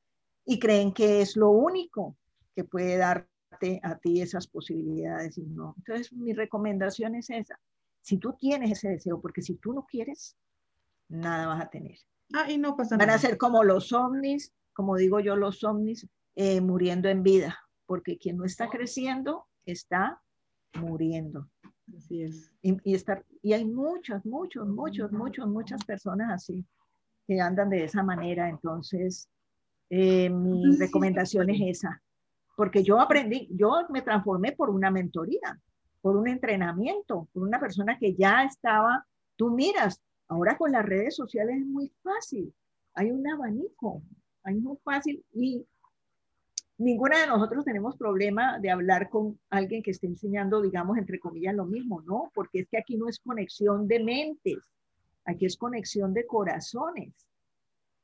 [0.44, 2.16] y creen que es lo único
[2.56, 3.35] que puede darte
[3.82, 5.38] a ti esas posibilidades.
[5.38, 5.74] no.
[5.78, 7.58] Entonces, mi recomendación es esa.
[8.00, 10.36] Si tú tienes ese deseo, porque si tú no quieres,
[11.08, 11.98] nada vas a tener.
[12.34, 16.06] Ah, y no pasa Van a ser como los ovnis, como digo yo, los ovnis
[16.34, 20.20] eh, muriendo en vida, porque quien no está creciendo está
[20.74, 21.48] muriendo.
[21.96, 22.52] Así es.
[22.62, 22.96] Y, y,
[23.42, 26.64] y hay muchos, muchos, muchos, muchos, muchas personas así
[27.26, 28.48] que andan de esa manera.
[28.48, 29.28] Entonces,
[29.90, 32.02] eh, mi recomendación es esa,
[32.56, 35.60] porque yo aprendí, yo me transformé por una mentoría,
[36.00, 41.14] por un entrenamiento, por una persona que ya estaba, tú miras, Ahora con las redes
[41.14, 42.52] sociales es muy fácil,
[42.94, 44.02] hay un abanico,
[44.42, 45.64] hay muy fácil y
[46.78, 51.54] ninguna de nosotros tenemos problema de hablar con alguien que esté enseñando, digamos, entre comillas,
[51.54, 52.30] lo mismo, ¿no?
[52.34, 54.58] Porque es que aquí no es conexión de mentes,
[55.24, 57.14] aquí es conexión de corazones.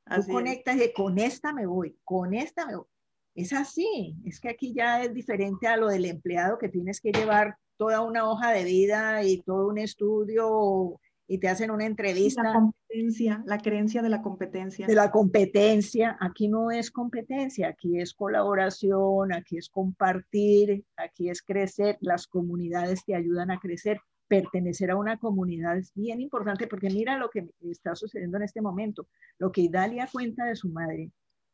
[0.05, 2.87] Tú conectas y con esta me voy, con esta me voy.
[3.35, 7.13] Es así, es que aquí ya es diferente a lo del empleado que tienes que
[7.13, 12.43] llevar toda una hoja de vida y todo un estudio y te hacen una entrevista.
[12.43, 14.87] La competencia, la creencia de la competencia.
[14.87, 16.17] De la competencia.
[16.21, 21.97] Aquí no es competencia, aquí es colaboración, aquí es compartir, aquí es crecer.
[22.01, 23.99] Las comunidades te ayudan a crecer.
[24.29, 28.61] Pertenecer a una comunidad es bien importante porque mira lo que está sucediendo en este
[28.61, 29.07] momento.
[29.39, 31.11] Lo que Idalia cuenta de su madre.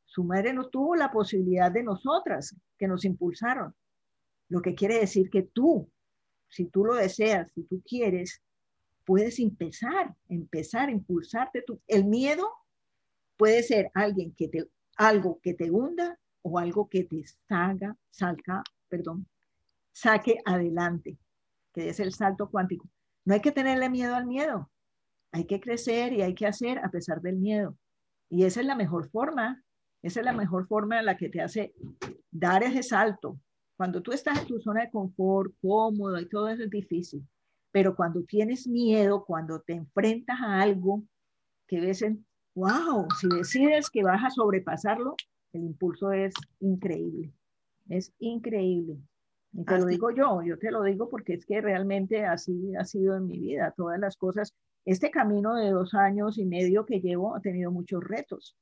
[0.08, 3.74] Su madre no tuvo la posibilidad de nosotras que nos impulsaron.
[4.48, 5.90] Lo que quiere decir que tú,
[6.48, 8.42] si tú lo deseas, si tú quieres,
[9.04, 11.62] puedes empezar, empezar, impulsarte.
[11.62, 11.82] Tú.
[11.86, 12.48] El miedo
[13.36, 18.62] puede ser alguien que te, algo que te hunda o algo que te salga, salga,
[18.88, 19.28] perdón,
[19.92, 21.18] saque adelante,
[21.74, 22.88] que es el salto cuántico.
[23.26, 24.70] No hay que tenerle miedo al miedo.
[25.32, 27.76] Hay que crecer y hay que hacer a pesar del miedo.
[28.30, 29.62] Y esa es la mejor forma,
[30.02, 31.74] esa es la mejor forma en la que te hace
[32.30, 33.38] dar ese salto.
[33.76, 37.26] Cuando tú estás en tu zona de confort, cómodo y todo eso es difícil.
[37.70, 41.04] Pero cuando tienes miedo, cuando te enfrentas a algo
[41.66, 42.24] que ves en,
[42.54, 45.14] wow, si decides que vas a sobrepasarlo,
[45.52, 47.32] el impulso es increíble.
[47.88, 48.98] Es increíble.
[49.52, 52.84] Y te lo digo yo, yo te lo digo porque es que realmente así ha
[52.84, 53.72] sido en mi vida.
[53.76, 58.04] Todas las cosas, este camino de dos años y medio que llevo ha tenido muchos
[58.04, 58.56] retos.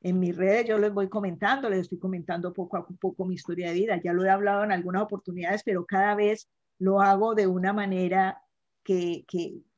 [0.00, 3.68] En mis redes yo les voy comentando, les estoy comentando poco a poco mi historia
[3.68, 4.00] de vida.
[4.02, 8.42] Ya lo he hablado en algunas oportunidades, pero cada vez lo hago de una manera
[8.84, 9.24] que,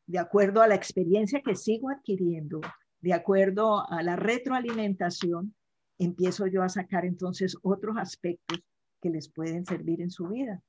[0.07, 2.61] de acuerdo a la experiencia que sigo adquiriendo,
[3.01, 5.55] de acuerdo a la retroalimentación,
[5.99, 8.59] empiezo yo a sacar entonces otros aspectos
[9.01, 10.61] que les pueden servir en su vida.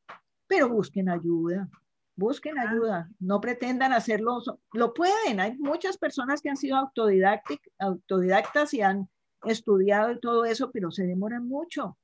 [0.48, 1.70] Pero busquen ayuda,
[2.16, 4.42] busquen ayuda, no pretendan hacerlo,
[4.74, 9.10] lo pueden, hay muchas personas que han sido autodidactas y han
[9.46, 11.98] estudiado y todo eso, pero se demoran mucho.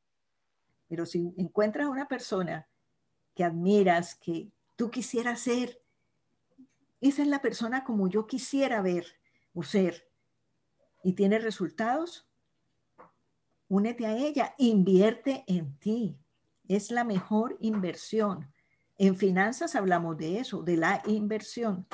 [0.88, 2.67] Pero si encuentras una persona
[3.33, 5.81] que admiras, que tú quisieras ser,
[7.01, 9.05] esa es la persona como yo quisiera ver
[9.53, 10.09] o ser,
[11.03, 12.27] y tiene resultados,
[13.67, 16.17] únete a ella, invierte en ti.
[16.67, 18.51] Es la mejor inversión.
[18.97, 21.86] En finanzas hablamos de eso, de la inversión,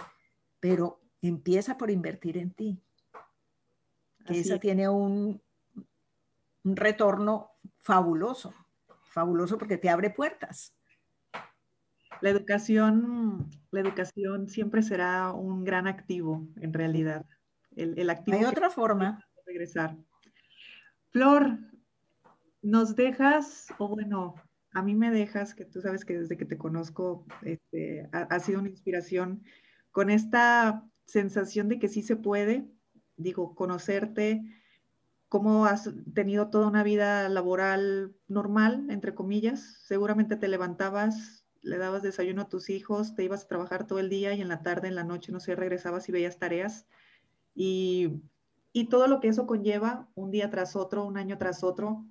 [0.61, 2.81] pero empieza por invertir en ti.
[4.25, 5.41] Que esa tiene un,
[6.63, 8.53] un retorno fabuloso,
[9.03, 10.75] fabuloso porque te abre puertas.
[12.21, 17.25] La educación, la educación siempre será un gran activo, en realidad.
[17.75, 19.25] El, activo Hay otra forma.
[19.45, 19.97] Regresar.
[21.09, 21.57] Flor,
[22.61, 24.35] nos dejas, o bueno,
[24.73, 28.59] a mí me dejas, que tú sabes que desde que te conozco este, ha, sido
[28.59, 29.43] una inspiración,
[29.89, 32.69] con esta sensación de que sí se puede,
[33.21, 34.43] digo, conocerte,
[35.29, 42.01] cómo has tenido toda una vida laboral normal, entre comillas, seguramente te levantabas le dabas
[42.01, 44.87] desayuno a tus hijos, te ibas a trabajar todo el día y en la tarde,
[44.87, 46.87] en la noche, no sé, regresabas y veías tareas.
[47.53, 48.21] Y,
[48.73, 52.05] y todo lo que eso conlleva, un día tras otro, un año tras otro.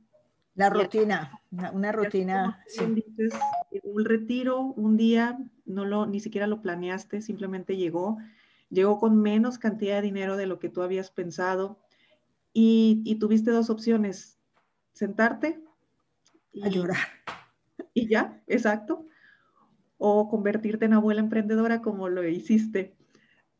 [0.55, 2.63] La rutina, una, rutina.
[2.67, 3.05] Sí.
[3.83, 8.19] un retiro, un día, no lo, ni siquiera lo planeaste, simplemente llegó.
[8.71, 11.79] Llegó con menos cantidad de dinero de lo que tú habías pensado.
[12.53, 14.39] Y, y tuviste dos opciones,
[14.93, 15.63] sentarte.
[16.53, 16.99] Y, a llorar.
[17.93, 19.07] Y ya, exacto
[20.03, 22.97] o convertirte en abuela emprendedora como lo hiciste.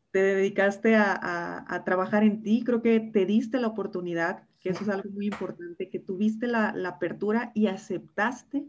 [0.09, 4.89] Te dedicaste a, trabajar en ti, creo que te diste la oportunidad, que eso es
[4.89, 8.65] algo muy importante, que tuviste la, apertura y aceptaste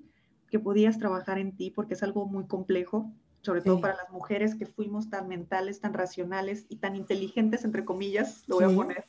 [0.50, 3.10] que podías trabajar en ti, porque es algo muy complejo,
[3.42, 7.84] sobre todo para las mujeres que fuimos tan mentales, tan racionales y tan inteligentes, entre
[7.84, 9.04] comillas, lo voy a poner.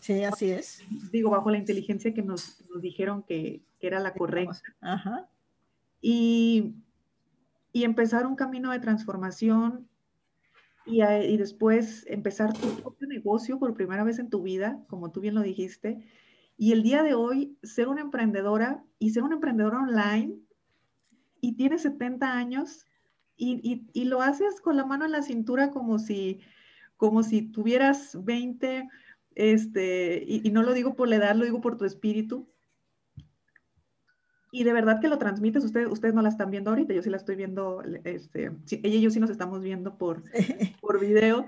[0.00, 0.84] Sí, así es.
[1.10, 4.62] Digo, bajo la inteligencia que nos, nos dijeron que, que, era la correcta.
[4.80, 5.28] Ajá.
[6.00, 6.74] Y
[7.72, 9.88] y empezar un camino de transformación
[10.86, 15.20] y, y, después empezar tu propio negocio por primera vez en tu vida, como tú
[15.20, 16.02] bien lo dijiste.
[16.56, 20.34] Y el día de hoy, ser una emprendedora y ser una emprendedora online
[21.40, 22.86] y tienes 70 años
[23.38, 26.40] y, y, y, lo haces con la mano en la cintura como si,
[26.96, 28.88] como si tuvieras 20,
[29.34, 32.48] este, y, y no lo digo por la edad, lo digo por tu espíritu
[34.50, 37.10] y de verdad que lo transmites, ustedes, ustedes no la están viendo ahorita, yo sí
[37.10, 40.22] la estoy viendo, este, ella y yo sí nos estamos viendo por,
[40.80, 41.46] por video.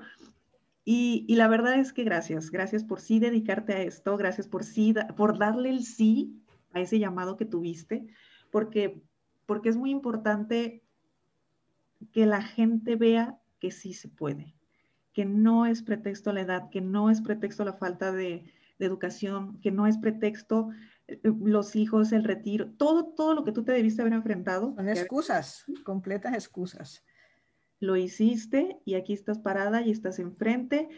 [0.85, 4.65] Y, y, la verdad es que gracias, gracias por sí dedicarte a esto, gracias por
[4.65, 8.07] sí, por darle el sí a ese llamado que tuviste,
[8.51, 9.01] porque,
[9.47, 10.83] porque es muy importante
[12.13, 14.55] que la gente vea que sí se puede,
[15.13, 18.45] que no es pretexto la edad, que no es pretexto la falta de,
[18.79, 20.71] educación, que no es pretexto
[21.07, 24.75] eh, los hijos, el retiro, todo, todo lo que tú te debiste haber enfrentado.
[24.75, 27.05] Son excusas, completas excusas.
[27.79, 30.89] Lo hiciste y aquí estás parada y estás enfrente.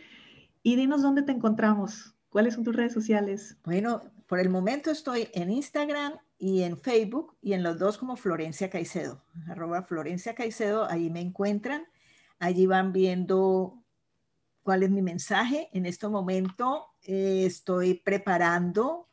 [0.63, 2.15] Y dinos dónde te encontramos.
[2.29, 3.59] ¿Cuáles son tus redes sociales?
[3.65, 8.17] Bueno, por el momento estoy en Instagram y en Facebook y en los dos como
[8.17, 11.87] Florencia Caicedo, arroba Florencia Caicedo, ahí me encuentran,
[12.41, 13.81] allí van viendo
[14.65, 15.69] cuál es mi mensaje.
[15.73, 19.09] En este momento eh, estoy preparando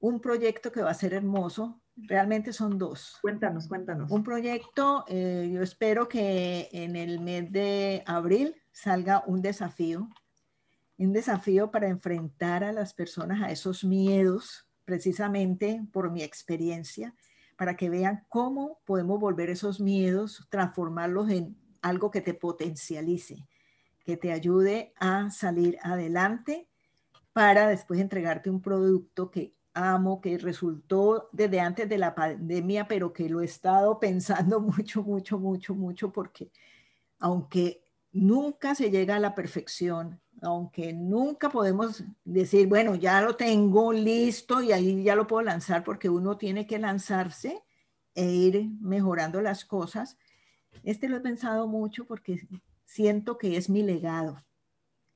[0.00, 1.80] un proyecto que va a ser hermoso.
[1.96, 3.16] Realmente son dos.
[3.22, 4.10] Cuéntanos, cuéntanos.
[4.10, 10.10] Un proyecto, eh, yo espero que en el mes de abril salga un desafío,
[10.98, 17.14] un desafío para enfrentar a las personas a esos miedos precisamente por mi experiencia,
[17.56, 23.46] para que vean cómo podemos volver esos miedos, transformarlos en algo que te potencialice,
[24.04, 26.68] que te ayude a salir adelante
[27.32, 33.12] para después entregarte un producto que amo, que resultó desde antes de la pandemia, pero
[33.12, 36.50] que lo he estado pensando mucho, mucho, mucho, mucho, porque
[37.20, 43.92] aunque nunca se llega a la perfección, aunque nunca podemos decir, bueno, ya lo tengo
[43.92, 47.62] listo y ahí ya lo puedo lanzar porque uno tiene que lanzarse
[48.14, 50.16] e ir mejorando las cosas.
[50.82, 52.40] Este lo he pensado mucho porque
[52.84, 54.44] siento que es mi legado.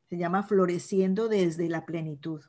[0.08, 2.42] Se llama Floreciendo desde la plenitud.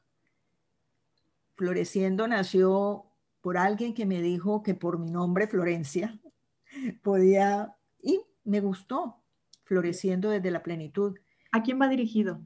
[1.56, 3.06] Floreciendo nació
[3.40, 6.20] por alguien que me dijo que por mi nombre, Florencia,
[7.04, 9.22] podía, y me gustó,
[9.64, 11.18] Floreciendo desde la plenitud.
[11.52, 12.42] ¿A quién va dirigido?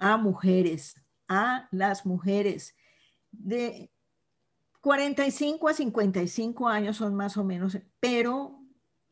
[0.00, 0.96] A mujeres,
[1.28, 2.74] a las mujeres
[3.30, 3.92] de
[4.80, 8.58] 45 a 55 años son más o menos, pero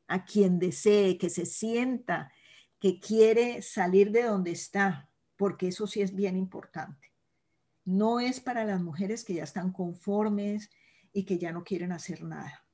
[0.08, 2.32] a quien desee, que se sienta,
[2.80, 7.12] que quiere salir de donde está, porque eso sí es bien importante.
[7.84, 10.70] No es para las mujeres que ya están conformes
[11.12, 12.64] y que ya no quieren hacer nada.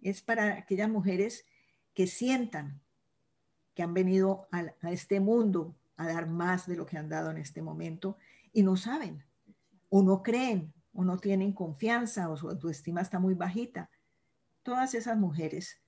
[0.00, 1.44] Es para aquellas mujeres
[1.92, 2.80] que sientan
[3.74, 7.30] que han venido a, a este mundo a dar más de lo que han dado
[7.30, 8.16] en este momento
[8.52, 9.24] y no saben,
[9.88, 13.90] o no creen, o no tienen confianza, o su autoestima está muy bajita.
[14.62, 15.80] Todas esas mujeres.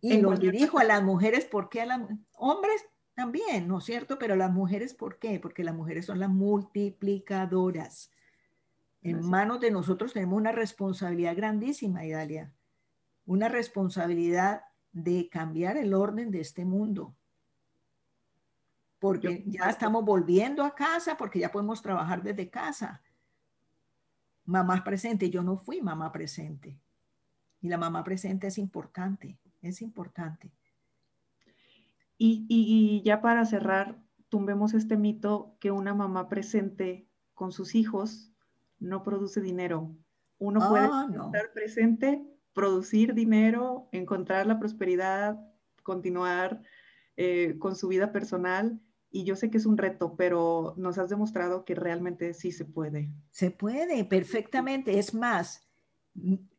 [0.00, 4.18] Y lo dirijo a las mujeres, porque a los hombres también, ¿no es cierto?
[4.18, 5.38] Pero las mujeres, ¿por qué?
[5.38, 8.10] Porque las mujeres son las multiplicadoras.
[9.02, 12.52] En manos de nosotros tenemos una responsabilidad grandísima, Idalia.
[13.24, 14.62] Una responsabilidad
[14.92, 17.14] de cambiar el orden de este mundo
[19.00, 23.00] porque ya estamos volviendo a casa, porque ya podemos trabajar desde casa.
[24.44, 26.78] Mamá presente, yo no fui mamá presente.
[27.62, 30.52] Y la mamá presente es importante, es importante.
[32.18, 33.98] Y, y, ya para cerrar,
[34.28, 38.30] tumbemos este mito que una mamá presente con sus hijos
[38.78, 39.96] no produce dinero.
[40.38, 42.22] Uno puede ah, estar presente,
[42.52, 45.40] producir dinero, encontrar la prosperidad,
[45.82, 46.60] continuar
[47.16, 48.78] eh, con su vida personal
[49.10, 52.64] y yo sé que es un reto, pero nos has demostrado que realmente sí se
[52.64, 53.10] puede.
[53.30, 54.98] Se puede, perfectamente.
[54.98, 55.68] Es más,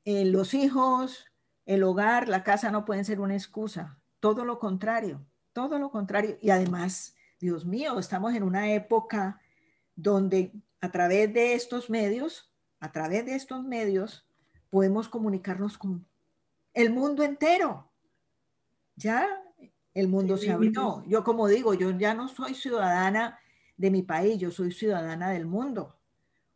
[0.04, 1.26] eh, los hijos,
[1.66, 4.00] el hogar, la casa no pueden ser una excusa.
[4.20, 6.38] Todo lo contrario, todo lo contrario.
[6.42, 9.40] Y además, Dios mío, estamos en una época
[9.96, 14.28] donde a través de estos medios, a través de estos medios,
[14.70, 16.06] podemos comunicarnos con
[16.74, 17.90] el mundo entero.
[18.96, 19.41] Ya
[19.94, 21.04] el mundo se abrió.
[21.08, 23.40] Yo como digo, yo ya no soy ciudadana
[23.78, 26.00] de mi país, yo soy ciudadana del mundo,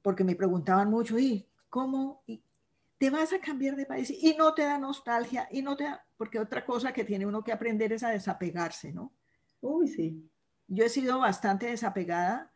[0.01, 2.23] porque me preguntaban mucho, ¿y cómo
[2.97, 4.11] te vas a cambiar de país?
[4.11, 7.43] Y no te da nostalgia, y no te da, porque otra cosa que tiene uno
[7.43, 9.11] que aprender es a desapegarse, ¿no?
[9.61, 10.29] Uy, sí.
[10.67, 12.51] Yo he sido bastante desapegada,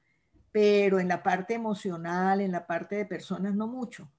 [0.51, 4.11] pero en la parte emocional, en la parte de personas, no mucho.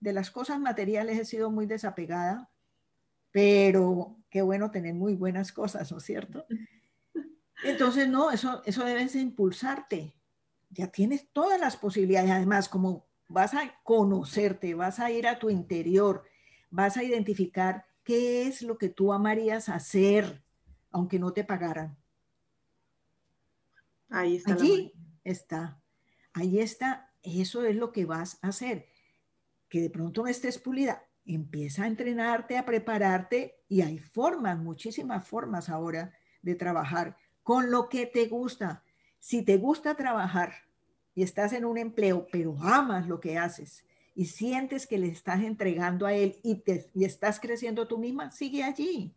[0.00, 2.50] De las cosas materiales he sido muy desapegada,
[3.34, 6.46] pero qué bueno tener muy buenas cosas, ¿no es cierto?
[7.64, 10.14] Entonces, no, eso, eso debes impulsarte.
[10.70, 12.30] Ya tienes todas las posibilidades.
[12.30, 16.22] Además, como vas a conocerte, vas a ir a tu interior,
[16.70, 20.44] vas a identificar qué es lo que tú amarías hacer,
[20.92, 21.98] aunque no te pagaran.
[24.10, 24.52] Ahí está.
[24.52, 24.92] Allí
[25.24, 25.82] está.
[26.34, 27.12] Ahí está.
[27.20, 28.86] Eso es lo que vas a hacer.
[29.68, 35.26] Que de pronto no estés pulida empieza a entrenarte, a prepararte y hay formas, muchísimas
[35.26, 36.12] formas ahora
[36.42, 38.82] de trabajar con lo que te gusta.
[39.18, 40.52] Si te gusta trabajar
[41.14, 45.42] y estás en un empleo, pero amas lo que haces y sientes que le estás
[45.42, 49.14] entregando a él y, te, y estás creciendo tú misma, sigue allí.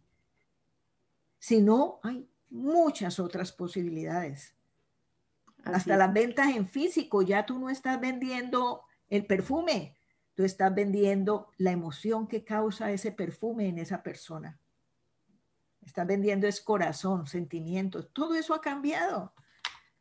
[1.40, 4.56] Si no, hay muchas otras posibilidades.
[5.64, 9.97] Hasta las ventas en físico, ya tú no estás vendiendo el perfume,
[10.38, 14.60] tú estás vendiendo la emoción que causa ese perfume en esa persona.
[15.82, 19.34] Estás vendiendo es corazón, sentimientos, todo eso ha cambiado.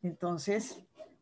[0.03, 0.77] Entonces,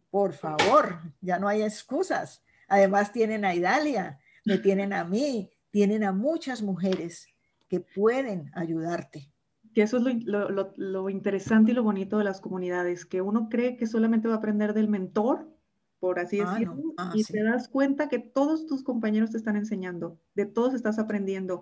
[0.09, 2.43] por favor, ya no hay excusas.
[2.67, 7.25] Además tienen a Idalia, me tienen a mí, tienen a muchas mujeres
[7.69, 9.31] que pueden ayudarte
[9.73, 13.87] que eso es lo, interesante y lo bonito de las comunidades, que uno cree que
[13.87, 15.53] solamente va a aprender del mentor,
[15.99, 19.55] por así ah, decirlo, ah, y te das cuenta que todos tus compañeros te están
[19.55, 21.61] enseñando, de todos estás aprendiendo,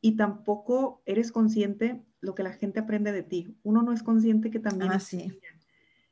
[0.00, 3.56] y tampoco eres consciente lo que la gente aprende de ti.
[3.62, 4.92] Uno no es consciente que también...
[4.92, 5.38] Ah, sí.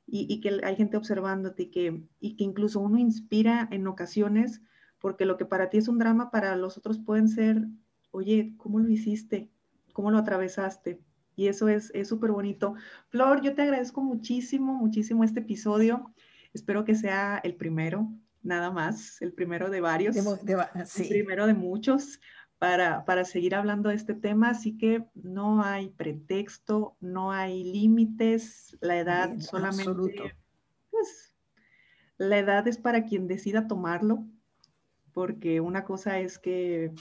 [0.06, 4.62] y, y, que hay gente observándote y que, y que incluso uno inspira en ocasiones,
[5.00, 7.66] porque lo que para ti es un drama, para los otros pueden ser,
[8.12, 9.50] oye, ¿cómo lo hiciste?
[9.92, 11.00] ¿Cómo lo atravesaste?
[11.40, 12.74] y eso es súper bonito.
[13.08, 16.12] Flor, yo te agradezco muchísimo, muchísimo este episodio.
[16.52, 18.08] Espero que sea el primero,
[18.42, 22.20] nada más, el primero de varios, el primero de muchos
[22.58, 24.50] para, para seguir hablando de este tema.
[24.50, 30.36] Así que no hay pretexto, no hay límites, la edad solamente,
[30.90, 31.34] pues,
[32.18, 34.26] la edad es para quien decida tomarlo,
[35.12, 36.92] porque una cosa es que,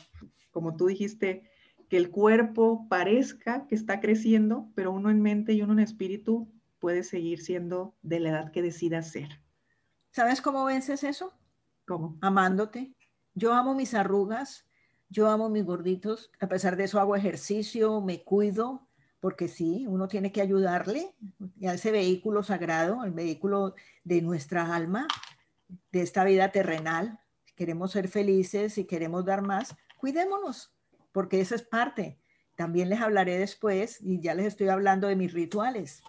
[0.52, 1.44] como tú dijiste,
[1.90, 6.48] que el cuerpo parezca que está creciendo, pero uno en mente y uno en espíritu
[6.80, 9.42] puede seguir siendo de la edad que decida ser.
[10.12, 11.34] ¿Sabes cómo vences eso?
[11.86, 12.18] ¿Cómo?
[12.22, 12.96] Amándote.
[13.36, 14.68] Yo amo mis arrugas,
[15.10, 18.88] yo amo mis gorditos, a pesar de eso hago ejercicio, me cuido,
[19.20, 21.16] porque sí, uno tiene que ayudarle
[21.68, 25.08] a ese vehículo sagrado, el vehículo de nuestra alma,
[25.92, 27.20] de esta vida terrenal.
[27.56, 30.74] Queremos ser felices y queremos dar más, cuidémonos
[31.12, 32.20] porque eso es parte.
[32.56, 36.04] También les hablaré después y ya les estoy hablando de mis rituales,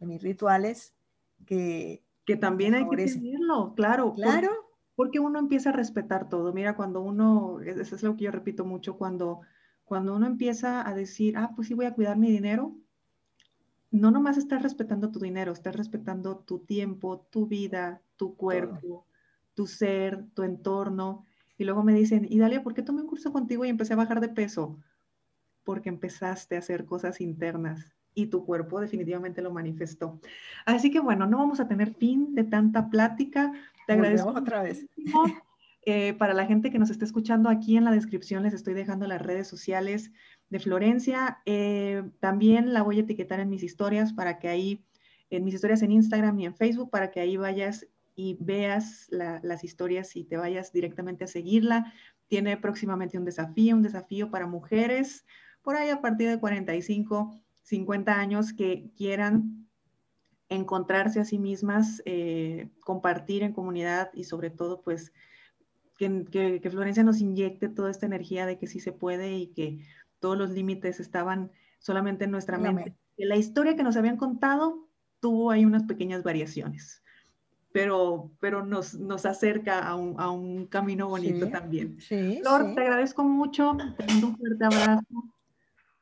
[0.00, 0.94] mis rituales
[1.46, 2.02] que...
[2.24, 4.14] Que también hay que tenerlo, claro.
[4.14, 4.48] Claro.
[4.94, 6.52] Porque, uno empieza a respetar todo.
[6.52, 9.40] Mira, cuando uno, eso es lo que yo repito mucho, cuando,
[9.84, 12.76] cuando uno empieza a decir, ah, pues sí voy a cuidar mi dinero,
[13.90, 19.06] no nomás estás respetando tu dinero, estás respetando tu tiempo, tu vida, tu cuerpo,
[19.54, 21.26] tu ser, tu entorno.
[21.58, 23.96] Y luego me dicen, y Dalia, ¿por qué tomé un curso contigo y empecé a
[23.96, 24.78] bajar de peso?
[25.64, 30.20] Porque empezaste a hacer cosas internas y tu cuerpo definitivamente lo manifestó.
[30.66, 33.52] Así que bueno, no vamos a tener fin de tanta plática.
[33.86, 34.86] Te agradezco otra vez.
[35.84, 39.08] Eh, para la gente que nos está escuchando aquí en la descripción les estoy dejando
[39.08, 40.12] las redes sociales
[40.48, 41.42] de Florencia.
[41.44, 44.84] Eh, también la voy a etiquetar en mis historias para que ahí,
[45.30, 49.64] en mis historias en Instagram y en Facebook, para que ahí vayas y veas las
[49.64, 51.92] historias y te vayas directamente a seguirla.
[52.28, 55.24] Tiene próximamente un desafío, un desafío para mujeres
[55.62, 59.68] por ahí a partir de 45, 50 años que quieran
[60.48, 65.12] encontrarse a sí mismas, eh, compartir en comunidad y sobre todo pues
[65.96, 66.24] que,
[66.60, 69.78] que, Florencia nos inyecte toda esta energía de que sí se puede y que
[70.18, 72.96] todos los límites estaban solamente en nuestra mente.
[73.16, 74.88] La historia que nos habían contado
[75.20, 77.02] tuvo ahí unas pequeñas variaciones
[77.72, 81.98] pero, pero nos, nos acerca a un, a un camino bonito también.
[82.00, 85.06] Sí, Flor, te agradezco mucho, te mando un fuerte abrazo.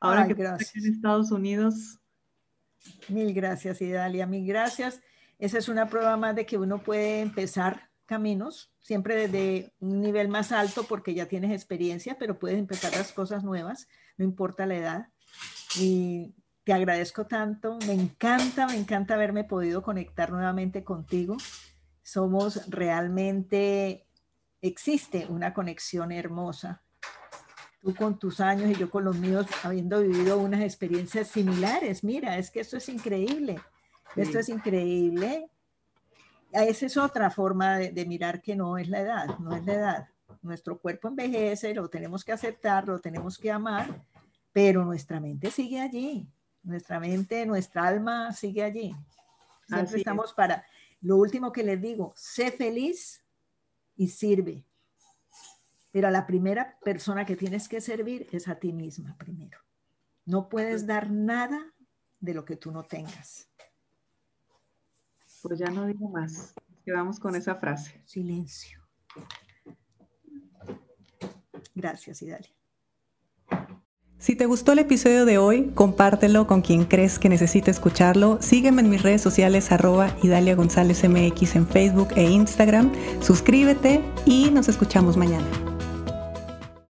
[0.01, 1.99] Ahora que estás en Estados Unidos.
[3.07, 4.99] Mil gracias, Idalia, mil gracias.
[5.37, 10.27] Esa es una prueba más de que uno puede empezar caminos, siempre desde un nivel
[10.27, 13.87] más alto porque ya tienes experiencia, pero puedes empezar las cosas nuevas,
[14.17, 15.07] no importa la edad.
[15.79, 21.37] Y te agradezco tanto, me encanta, me encanta haberme podido conectar nuevamente contigo.
[22.01, 24.07] Somos realmente,
[24.61, 26.83] existe una conexión hermosa.
[27.81, 32.03] Tú con tus años y yo con los míos, habiendo vivido unas experiencias similares.
[32.03, 33.59] Mira, es que esto es increíble.
[34.15, 35.49] Esto es increíble.
[36.51, 39.73] Esa es otra forma de, de mirar que no es la edad, no es la
[39.73, 40.07] edad.
[40.41, 44.03] Nuestro cuerpo envejece, lo tenemos que aceptar, lo tenemos que amar,
[44.51, 46.27] pero nuestra mente sigue allí
[46.63, 48.95] nuestra mente, nuestra alma sigue allí.
[49.67, 50.65] Siempre estamos para.
[51.01, 53.23] Lo último que les digo, sé feliz
[53.95, 54.63] y sirve.
[55.91, 59.59] Pero a la primera persona que tienes que servir es a ti misma primero.
[60.25, 61.73] No puedes dar nada
[62.19, 63.49] de lo que tú no tengas.
[65.41, 66.53] Pues ya no digo más.
[66.85, 68.01] Quedamos con esa frase.
[68.05, 68.79] Silencio.
[71.75, 72.51] Gracias, Idalia.
[74.17, 78.39] Si te gustó el episodio de hoy, compártelo con quien crees que necesite escucharlo.
[78.39, 82.91] Sígueme en mis redes sociales arroba Idalia González MX en Facebook e Instagram.
[83.19, 85.70] Suscríbete y nos escuchamos mañana.